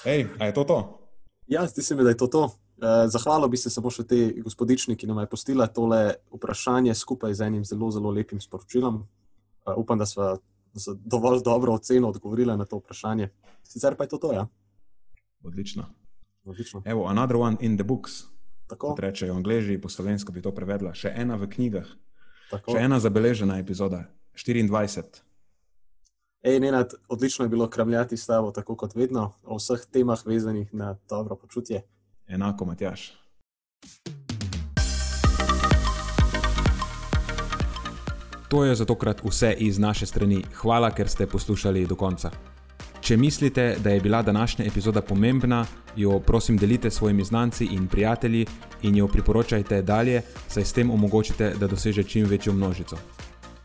[0.05, 0.79] Ej, a je to to?
[1.47, 2.43] Ja, zdi se mi, da je to to.
[2.83, 7.35] Eh, zahvalil bi se samo še te gospodični, ki nam je postila tole vprašanje skupaj
[7.37, 9.03] z enim zelo, zelo lepim sporočilom.
[9.67, 10.35] Eh, upam, da smo
[10.73, 13.29] z dovolj dobro oceno odgovorili na to vprašanje.
[13.63, 14.47] Sicer pa je to to, ja.
[15.43, 15.85] Odlično.
[16.43, 16.81] Odlično.
[16.85, 18.23] Evo, another one in the books.
[18.67, 20.93] Tako, rečejo angliži, po slovensko bi to prevedla.
[20.97, 21.87] Še ena v knjigah,
[22.49, 22.73] tako.
[22.73, 24.07] še ena zabeležena epizoda,
[24.39, 25.21] 24.
[26.43, 30.73] Ej, Nenad, odlično je bilo kramljati s tabo, tako kot vedno, o vseh temah vezanih
[30.73, 31.81] na dobro počutje.
[32.27, 33.13] Enako, Matjaš.
[38.49, 40.43] To je za tokrat vse iz naše strani.
[40.53, 42.31] Hvala, ker ste poslušali do konca.
[43.01, 45.65] Če mislite, da je bila današnja epizoda pomembna,
[45.95, 48.45] jo prosim delite s svojimi znanci in prijatelji
[48.81, 52.97] in jo priporočajte dalje, saj s tem omogočite, da doseže čim večjo množico.